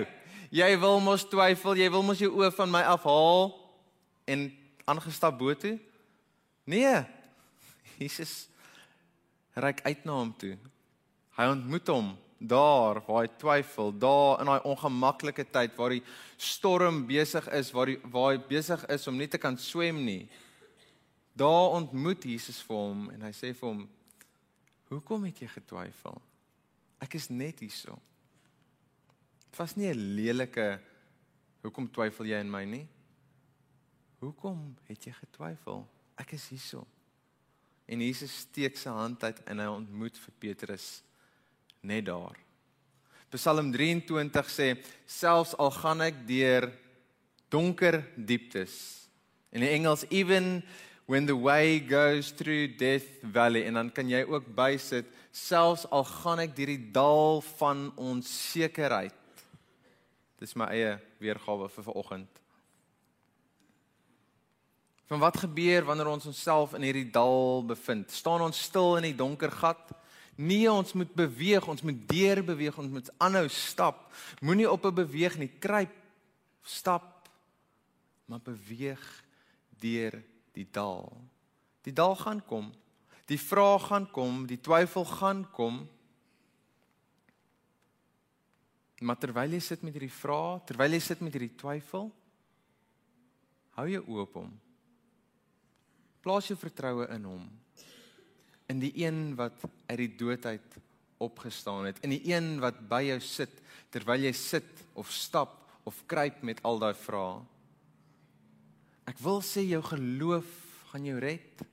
Jy 0.54 0.70
wil 0.80 1.00
mos 1.04 1.26
twyfel, 1.28 1.80
jy 1.80 1.90
wil 1.92 2.06
mos 2.06 2.22
jou 2.22 2.32
oë 2.40 2.52
van 2.56 2.72
my 2.72 2.84
afhaal 2.94 3.50
en 4.30 4.48
aangestap 4.88 5.36
bo 5.40 5.56
toe? 5.58 5.76
Nee. 6.70 7.02
Jesus 8.00 8.48
reik 9.60 9.82
uit 9.84 10.06
na 10.06 10.20
hom 10.22 10.32
toe. 10.40 10.56
Hy 11.38 11.50
ontmoet 11.52 11.90
hom 11.92 12.14
daar 12.44 13.00
waar 13.06 13.24
hy 13.24 13.30
twyfel, 13.40 13.94
daar 13.96 14.42
in 14.44 14.50
daai 14.52 14.66
ongemaklike 14.68 15.46
tyd 15.48 15.78
waar 15.80 15.96
die 15.96 16.04
storm 16.38 17.04
besig 17.08 17.48
is, 17.56 17.72
waar 17.72 17.92
hy 17.92 17.98
waar 18.12 18.34
hy 18.34 18.42
besig 18.50 18.84
is 18.92 19.08
om 19.08 19.18
nie 19.20 19.30
te 19.32 19.40
kan 19.40 19.58
swem 19.58 20.02
nie. 20.04 20.26
Daar 21.34 21.78
ontmoet 21.80 22.28
Jesus 22.28 22.60
vir 22.68 22.78
hom 22.78 23.08
en 23.14 23.24
hy 23.26 23.32
sê 23.36 23.54
vir 23.56 23.70
hom: 23.70 23.86
"Hoekom 24.94 25.26
het 25.26 25.42
jy 25.42 25.50
getwyfel? 25.50 26.22
Ek 27.02 27.18
is 27.18 27.30
net 27.30 27.60
hierso." 27.60 27.98
Dit 29.50 29.58
was 29.58 29.76
nie 29.76 29.90
'n 29.90 30.16
lelike 30.16 30.80
"Hoekom 31.62 31.92
twyfel 31.92 32.26
jy 32.26 32.40
in 32.40 32.52
my 32.52 32.66
nie?" 32.66 32.88
"Hoekom 34.20 34.78
het 34.88 35.04
jy 35.06 35.12
getwyfel? 35.12 35.88
Ek 36.18 36.34
is 36.34 36.48
hierso." 36.50 36.88
En 37.86 38.00
Jesus 38.00 38.38
steek 38.48 38.78
sy 38.78 38.90
hand 38.90 39.24
uit 39.24 39.44
en 39.44 39.60
hy 39.60 39.66
ontmoet 39.66 40.18
vir 40.18 40.34
Petrus 40.40 41.04
net 41.82 42.06
daar. 42.06 42.38
Psalm 43.34 43.72
23 43.72 44.50
sê 44.50 44.68
selfs 45.06 45.56
al 45.58 45.72
gaan 45.72 46.02
ek 46.02 46.28
deur 46.28 46.72
donker 47.50 48.00
dieptes 48.16 49.08
in 49.54 49.62
die 49.62 49.72
Engels 49.74 50.06
even 50.10 50.64
when 51.06 51.26
the 51.26 51.36
way 51.36 51.80
goes 51.80 52.32
through 52.32 52.76
death 52.78 53.08
valley 53.22 53.66
en 53.66 53.74
dan 53.74 53.92
kan 53.92 54.10
jy 54.10 54.24
ook 54.24 54.48
bysit 54.56 55.10
selfs 55.32 55.86
al 55.92 56.06
gaan 56.08 56.44
ek 56.46 56.56
deur 56.56 56.72
die 56.72 56.92
dal 56.94 57.42
van 57.58 57.90
onsekerheid. 58.00 59.18
Dis 60.40 60.56
my 60.60 60.70
eie 60.72 60.96
weergawe 61.24 61.70
vir 61.72 61.88
vanoggend. 61.88 62.40
Van 65.12 65.20
wat 65.20 65.38
gebeur 65.44 65.86
wanneer 65.86 66.12
ons 66.14 66.30
onsself 66.32 66.74
in 66.78 66.86
hierdie 66.88 67.10
dal 67.12 67.64
bevind? 67.68 68.12
Staan 68.12 68.42
ons 68.46 68.64
stil 68.70 68.98
in 69.02 69.10
die 69.12 69.18
donker 69.18 69.52
gat? 69.52 69.92
Nee, 70.40 70.66
ons 70.72 70.96
moet 70.98 71.12
beweeg, 71.14 71.68
ons 71.70 71.84
moet 71.86 72.00
deur 72.10 72.42
beweeg, 72.46 72.78
ons 72.82 72.90
moet 72.90 73.12
aanhou 73.22 73.46
stap. 73.54 74.08
Moenie 74.42 74.70
op 74.70 74.86
'n 74.86 74.96
beweeg 74.96 75.38
nie, 75.38 75.52
kruip, 75.60 75.94
stap, 76.64 77.30
maar 78.26 78.42
beweeg 78.42 79.04
deur 79.80 80.24
die 80.54 80.68
dal. 80.72 81.10
Die 81.84 81.94
dal 81.94 82.16
gaan 82.20 82.44
kom. 82.46 82.72
Die 83.30 83.40
vraag 83.40 83.88
gaan 83.90 84.08
kom, 84.12 84.44
die 84.48 84.60
twyfel 84.60 85.06
gaan 85.08 85.46
kom. 85.56 85.84
Maar 89.04 89.20
terwyl 89.20 89.56
jy 89.56 89.62
sit 89.64 89.84
met 89.84 89.96
hierdie 89.96 90.14
vrae, 90.14 90.60
terwyl 90.68 90.96
jy 90.96 91.02
sit 91.04 91.24
met 91.24 91.34
hierdie 91.36 91.56
twyfel, 91.60 92.12
hou 93.76 93.88
jou 93.90 94.04
oop 94.16 94.38
om. 94.44 94.54
Plaas 96.24 96.48
jou 96.48 96.60
vertroue 96.60 97.10
in 97.12 97.28
hom 97.28 97.44
in 98.74 98.82
die 98.82 98.94
een 99.04 99.36
wat 99.38 99.66
uit 99.86 100.00
die 100.02 100.14
dood 100.18 100.46
uit 100.46 100.78
opgestaan 101.24 101.88
het, 101.88 102.00
in 102.04 102.16
die 102.16 102.24
een 102.32 102.58
wat 102.64 102.80
by 102.90 103.04
jou 103.12 103.20
sit 103.24 103.60
terwyl 103.94 104.26
jy 104.26 104.34
sit 104.36 104.84
of 104.98 105.12
stap 105.14 105.60
of 105.88 106.00
kruip 106.10 106.42
met 106.42 106.62
al 106.66 106.80
daai 106.82 106.96
vrae. 106.98 107.42
Ek 109.10 109.20
wil 109.24 109.42
sê 109.44 109.66
jou 109.68 109.82
geloof 109.84 110.50
gaan 110.92 111.08
jou 111.08 111.18
red. 111.20 111.64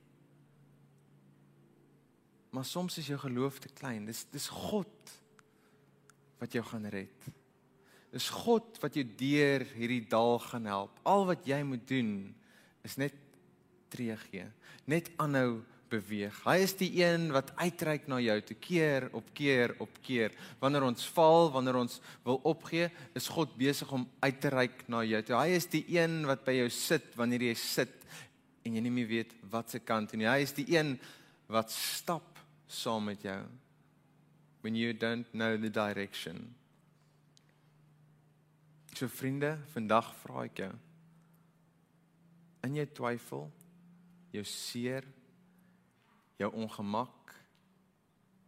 Maar 2.51 2.67
soms 2.67 2.97
is 2.99 3.07
jou 3.07 3.19
geloof 3.21 3.61
te 3.63 3.71
klein. 3.71 4.05
Dis 4.09 4.25
dis 4.31 4.47
God 4.51 5.13
wat 6.41 6.51
jou 6.57 6.63
gaan 6.65 6.89
red. 6.91 7.29
Dis 8.11 8.27
God 8.33 8.79
wat 8.83 8.97
jou 8.97 9.05
deur 9.05 9.63
hierdie 9.77 10.03
dal 10.11 10.39
gaan 10.43 10.67
help. 10.67 10.97
Al 11.07 11.27
wat 11.29 11.45
jy 11.47 11.61
moet 11.63 11.85
doen 11.87 12.11
is 12.83 12.97
net 12.99 13.15
tree 13.91 14.15
gee. 14.27 14.47
Net 14.89 15.07
aanhou 15.21 15.61
beweeg. 15.91 16.37
Hy 16.47 16.57
is 16.63 16.73
die 16.79 16.89
een 17.01 17.29
wat 17.35 17.51
uitreik 17.59 18.07
na 18.09 18.17
jou 18.23 18.37
te 18.47 18.55
keer 18.55 19.09
op 19.17 19.27
keer 19.37 19.75
op 19.83 19.99
keer. 20.05 20.33
Wanneer 20.63 20.87
ons 20.87 21.05
val, 21.15 21.51
wanneer 21.53 21.81
ons 21.81 21.99
wil 22.25 22.39
opgee, 22.47 22.89
is 23.17 23.29
God 23.31 23.53
besig 23.59 23.91
om 23.93 24.07
uit 24.23 24.39
te 24.41 24.51
reik 24.53 24.85
na 24.91 25.03
jou. 25.05 25.21
Toe. 25.27 25.37
Hy 25.39 25.57
is 25.59 25.67
die 25.71 25.83
een 25.93 26.21
wat 26.29 26.45
by 26.47 26.55
jou 26.61 26.69
sit 26.73 27.11
wanneer 27.19 27.49
jy 27.51 27.55
sit 27.59 27.97
en 28.65 28.77
jy 28.77 28.83
nie 28.85 28.93
meer 28.93 29.09
weet 29.09 29.35
wat 29.51 29.73
se 29.73 29.81
kant 29.83 30.11
toe 30.11 30.19
nie. 30.21 30.29
Hy 30.29 30.41
is 30.45 30.55
die 30.57 30.67
een 30.73 30.95
wat 31.51 31.73
stap 31.73 32.39
saam 32.71 33.09
met 33.11 33.25
jou 33.25 33.41
when 34.61 34.77
you 34.77 34.93
don't 34.93 35.27
know 35.33 35.57
the 35.57 35.69
direction. 35.73 36.45
So 38.93 39.09
vriende, 39.09 39.55
vandag 39.73 40.11
vra 40.21 40.45
ek 40.45 40.63
jou 40.65 40.71
in 42.61 42.75
jou 42.77 42.85
twyfel, 42.93 43.47
jou 44.35 44.43
seer 44.45 45.05
jou 46.41 46.51
ongemak 46.63 47.35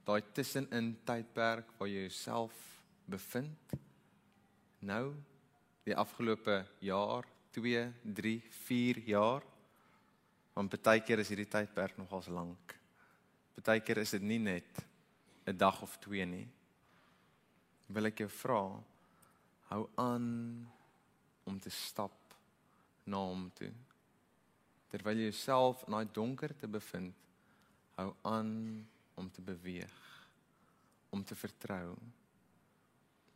daai 0.07 0.21
tussenin 0.35 0.93
tydperk 1.07 1.71
waar 1.77 1.91
jy 1.91 2.07
jouself 2.07 2.59
bevind 3.07 3.77
nou 4.83 5.05
die 5.87 5.95
afgelope 5.95 6.61
jaar 6.83 7.27
2 7.55 7.85
3 8.21 8.37
4 8.65 9.03
jaar 9.13 9.43
want 10.53 10.75
baie 10.85 11.01
keer 11.01 11.21
is 11.21 11.31
hierdie 11.33 11.49
tydperk 11.49 11.97
nogals 11.97 12.29
lank. 12.29 12.75
Baie 13.57 13.81
keer 13.85 14.03
is 14.03 14.13
dit 14.13 14.21
nie 14.21 14.39
net 14.39 14.83
'n 15.47 15.57
dag 15.57 15.81
of 15.81 15.97
twee 15.97 16.25
nie. 16.25 16.47
Wil 17.89 18.05
ek 18.05 18.19
jou 18.19 18.29
vra 18.29 18.83
hou 19.69 19.89
aan 19.97 20.67
om 21.45 21.59
te 21.59 21.69
stap 21.69 22.35
na 23.05 23.17
hom 23.17 23.51
toe. 23.55 23.71
Terwyl 24.89 25.17
jy 25.17 25.31
jouself 25.31 25.83
in 25.87 25.93
daai 25.93 26.13
donker 26.13 26.55
te 26.57 26.67
bevind 26.67 27.15
hou 27.95 28.09
aan 28.21 28.51
om 29.15 29.29
te 29.31 29.41
beweeg 29.41 29.99
om 31.13 31.23
te 31.23 31.35
vertrou. 31.37 31.93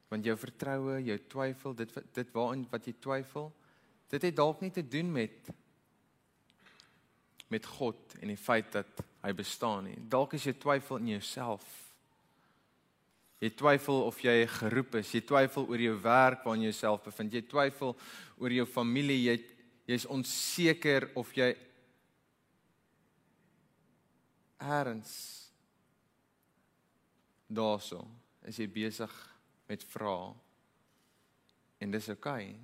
Want 0.09 0.25
jou 0.25 0.35
vertroue 0.39 0.97
jou 1.05 1.17
twyfel 1.29 1.75
dit 1.77 1.97
dit 2.15 2.29
waarin 2.33 2.65
wat 2.71 2.87
jy 2.87 2.95
twyfel 3.03 3.51
dit 4.09 4.23
het 4.23 4.35
dalk 4.35 4.63
nie 4.63 4.71
te 4.73 4.85
doen 4.87 5.11
met 5.11 5.51
met 7.51 7.65
God 7.77 8.15
en 8.19 8.31
die 8.31 8.39
feit 8.39 8.71
dat 8.73 9.03
hy 9.23 9.31
bestaan 9.35 9.85
nie. 9.87 9.99
Dalk 10.09 10.33
is 10.35 10.47
jy 10.47 10.55
twyfel 10.59 10.99
in 10.99 11.13
jouself. 11.13 11.67
Jy 13.39 13.51
twyfel 13.55 14.01
of 14.07 14.17
jy 14.23 14.41
geroep 14.51 14.97
is. 14.99 15.13
Jy 15.13 15.21
twyfel 15.29 15.67
oor 15.69 15.83
jou 15.83 15.93
werk 16.03 16.43
waarin 16.43 16.65
jy 16.65 16.73
jouself 16.73 17.05
bevind. 17.05 17.37
Jy 17.37 17.43
twyfel 17.47 17.95
oor 18.41 18.55
jou 18.57 18.65
familie. 18.67 19.19
Jy 19.29 19.37
jy's 19.87 20.07
onseker 20.11 21.07
of 21.15 21.31
jy 21.37 21.53
Erns 24.57 25.13
daarso 27.47 28.01
is 28.49 28.57
jy 28.59 28.67
besig 28.71 29.13
met 29.67 29.83
vrae 29.83 30.33
en 31.83 31.93
dis 31.93 32.09
oukei 32.09 32.49
okay, 32.49 32.59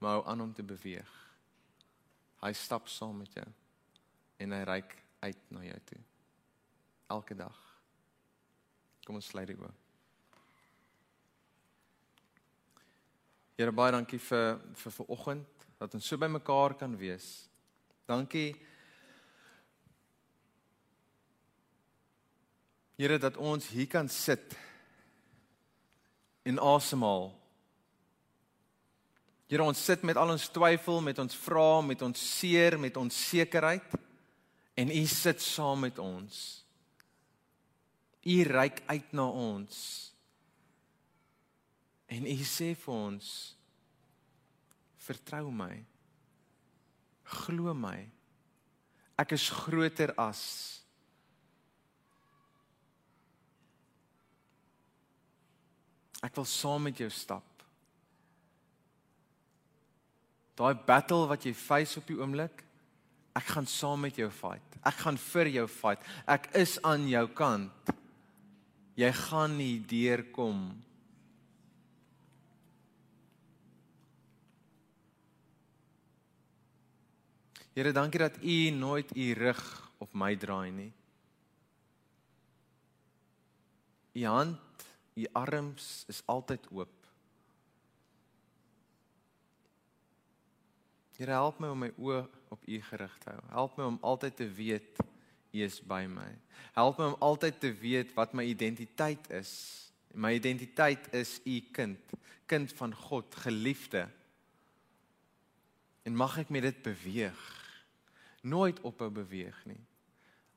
maar 0.00 0.18
hou 0.18 0.24
aan 0.32 0.40
om 0.40 0.52
te 0.54 0.64
beweeg. 0.66 1.12
Hy 2.40 2.52
stap 2.56 2.88
saam 2.88 3.20
met 3.20 3.36
jou 3.36 3.46
en 4.40 4.56
hy 4.56 4.62
reik 4.64 4.96
uit 5.20 5.52
na 5.52 5.62
jou 5.64 5.78
toe. 5.92 6.00
Elke 7.12 7.36
dag. 7.36 7.60
Kom 9.04 9.20
ons 9.20 9.30
sluit 9.32 9.48
dit 9.48 9.60
oop 9.60 9.76
Here 13.60 13.72
baie 13.76 13.92
dankie 13.92 14.16
vir 14.24 14.54
vir 14.80 14.92
vanoggend 14.96 15.64
dat 15.76 15.94
ons 15.96 16.06
so 16.08 16.16
by 16.16 16.30
mekaar 16.32 16.72
kan 16.80 16.94
wees. 16.96 17.26
Dankie 18.08 18.54
Here 23.00 23.16
dat 23.16 23.38
ons 23.40 23.64
hier 23.72 23.88
kan 23.88 24.08
sit 24.12 24.52
en 26.44 26.58
asemhaal. 26.60 27.30
Here 29.48 29.64
ons 29.64 29.84
sit 29.84 30.02
met 30.04 30.18
al 30.20 30.34
ons 30.34 30.44
twyfel, 30.52 31.00
met 31.00 31.18
ons 31.18 31.36
vrae, 31.46 31.78
met 31.86 32.02
ons 32.04 32.24
seer, 32.36 32.76
met 32.78 32.96
ons 33.00 33.20
sekerheid 33.30 33.96
en 34.76 34.92
U 34.92 35.04
sit 35.08 35.40
saam 35.40 35.80
met 35.86 35.96
ons. 35.98 36.42
U 38.20 38.36
reik 38.44 38.82
uit 38.92 39.16
na 39.16 39.24
ons. 39.24 39.80
En 42.12 42.28
U 42.28 42.36
sê 42.44 42.74
vir 42.84 42.94
ons 42.94 43.32
vertrou 45.00 45.48
my. 45.48 45.72
Glo 47.40 47.72
my. 47.72 47.96
Ek 49.24 49.32
is 49.40 49.48
groter 49.64 50.12
as 50.20 50.44
Ek 56.24 56.34
wil 56.36 56.48
saam 56.48 56.84
met 56.88 56.98
jou 57.00 57.08
stap. 57.12 57.46
Daai 60.60 60.74
battle 60.86 61.24
wat 61.30 61.46
jy 61.46 61.54
face 61.56 61.96
op 61.96 62.08
die 62.10 62.18
oomblik, 62.18 62.64
ek 63.38 63.54
gaan 63.54 63.68
saam 63.70 64.02
met 64.04 64.18
jou 64.20 64.28
fight. 64.34 64.76
Ek 64.84 64.98
gaan 65.00 65.16
vir 65.20 65.48
jou 65.54 65.66
fight. 65.70 66.04
Ek 66.28 66.50
is 66.60 66.76
aan 66.84 67.06
jou 67.08 67.24
kant. 67.32 67.92
Jy 69.00 69.08
gaan 69.16 69.56
nie 69.56 69.78
deurkom. 69.88 70.60
Here, 77.72 77.92
dankie 77.96 78.20
dat 78.20 78.36
U 78.42 78.56
nooit 78.76 79.12
U 79.16 79.26
rug 79.38 79.62
op 80.04 80.12
my 80.12 80.34
draai 80.36 80.68
nie. 80.74 80.90
U 84.20 84.24
hand, 84.26 84.58
U 85.14 85.26
arms 85.32 86.04
is 86.08 86.22
altyd 86.30 86.66
oop. 86.70 86.96
Here, 91.20 91.36
help 91.36 91.58
my 91.60 91.68
om 91.68 91.82
my 91.84 91.90
oë 92.00 92.22
op 92.54 92.62
U 92.64 92.80
gerig 92.80 93.16
te 93.20 93.32
hou. 93.32 93.40
Help 93.52 93.76
my 93.76 93.88
om 93.90 93.98
altyd 94.00 94.38
te 94.38 94.46
weet 94.56 95.02
U 95.50 95.64
is 95.66 95.80
by 95.84 96.06
my. 96.08 96.30
Help 96.76 97.00
my 97.00 97.10
om 97.10 97.18
altyd 97.20 97.58
te 97.60 97.72
weet 97.76 98.14
wat 98.16 98.32
my 98.32 98.46
identiteit 98.48 99.28
is. 99.36 99.52
My 100.14 100.32
identiteit 100.38 101.10
is 101.14 101.36
U 101.44 101.58
kind, 101.76 102.14
kind 102.48 102.72
van 102.78 102.94
God, 102.94 103.34
geliefde. 103.44 104.06
En 106.08 106.16
mag 106.16 106.38
ek 106.40 106.48
met 106.54 106.64
dit 106.70 106.82
beweeg. 106.82 107.42
Nooit 108.40 108.80
ophou 108.88 109.10
beweeg 109.12 109.58
nie. 109.68 109.82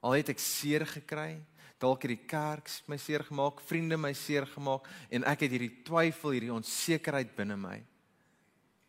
Al 0.04 0.16
het 0.20 0.32
ek 0.32 0.40
seer 0.40 0.86
gekry, 0.88 1.42
dalk 1.84 2.06
het 2.06 2.14
die 2.14 2.28
kerk 2.30 2.70
my 2.88 2.98
seer 2.98 3.26
gemaak, 3.28 3.60
vriende 3.68 3.98
my 4.00 4.14
seer 4.16 4.48
gemaak 4.48 4.88
en 5.12 5.26
ek 5.28 5.46
het 5.46 5.56
hierdie 5.56 5.74
twyfel, 5.84 6.36
hierdie 6.36 6.54
onsekerheid 6.56 7.36
binne 7.36 7.58
my. 7.60 7.80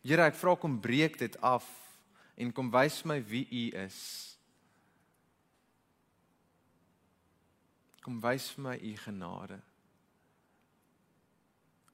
Here, 0.04 0.28
ek 0.28 0.38
vra 0.38 0.54
kom 0.61 0.78
breek 0.85 1.18
dit 1.18 1.37
af 1.42 1.66
en 2.38 2.52
kom 2.54 2.70
wys 2.74 3.02
my 3.09 3.18
wie 3.24 3.46
U 3.48 3.64
is. 3.85 3.98
Kom 8.04 8.20
wys 8.20 8.50
my 8.61 8.76
u 8.76 8.96
genade. 9.00 9.57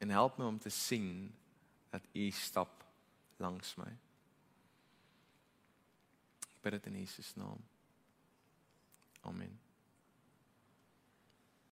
En 0.02 0.10
help 0.10 0.38
my 0.38 0.44
om 0.44 0.58
te 0.58 0.72
sien 0.74 1.30
dat 1.90 2.02
u 2.12 2.30
stap 2.30 2.84
langs 3.36 3.76
my. 3.78 3.92
Bid 6.60 6.72
dit 6.72 6.86
in 6.86 6.98
Jesus 6.98 7.34
naam. 7.34 7.62
Amen. 9.20 9.69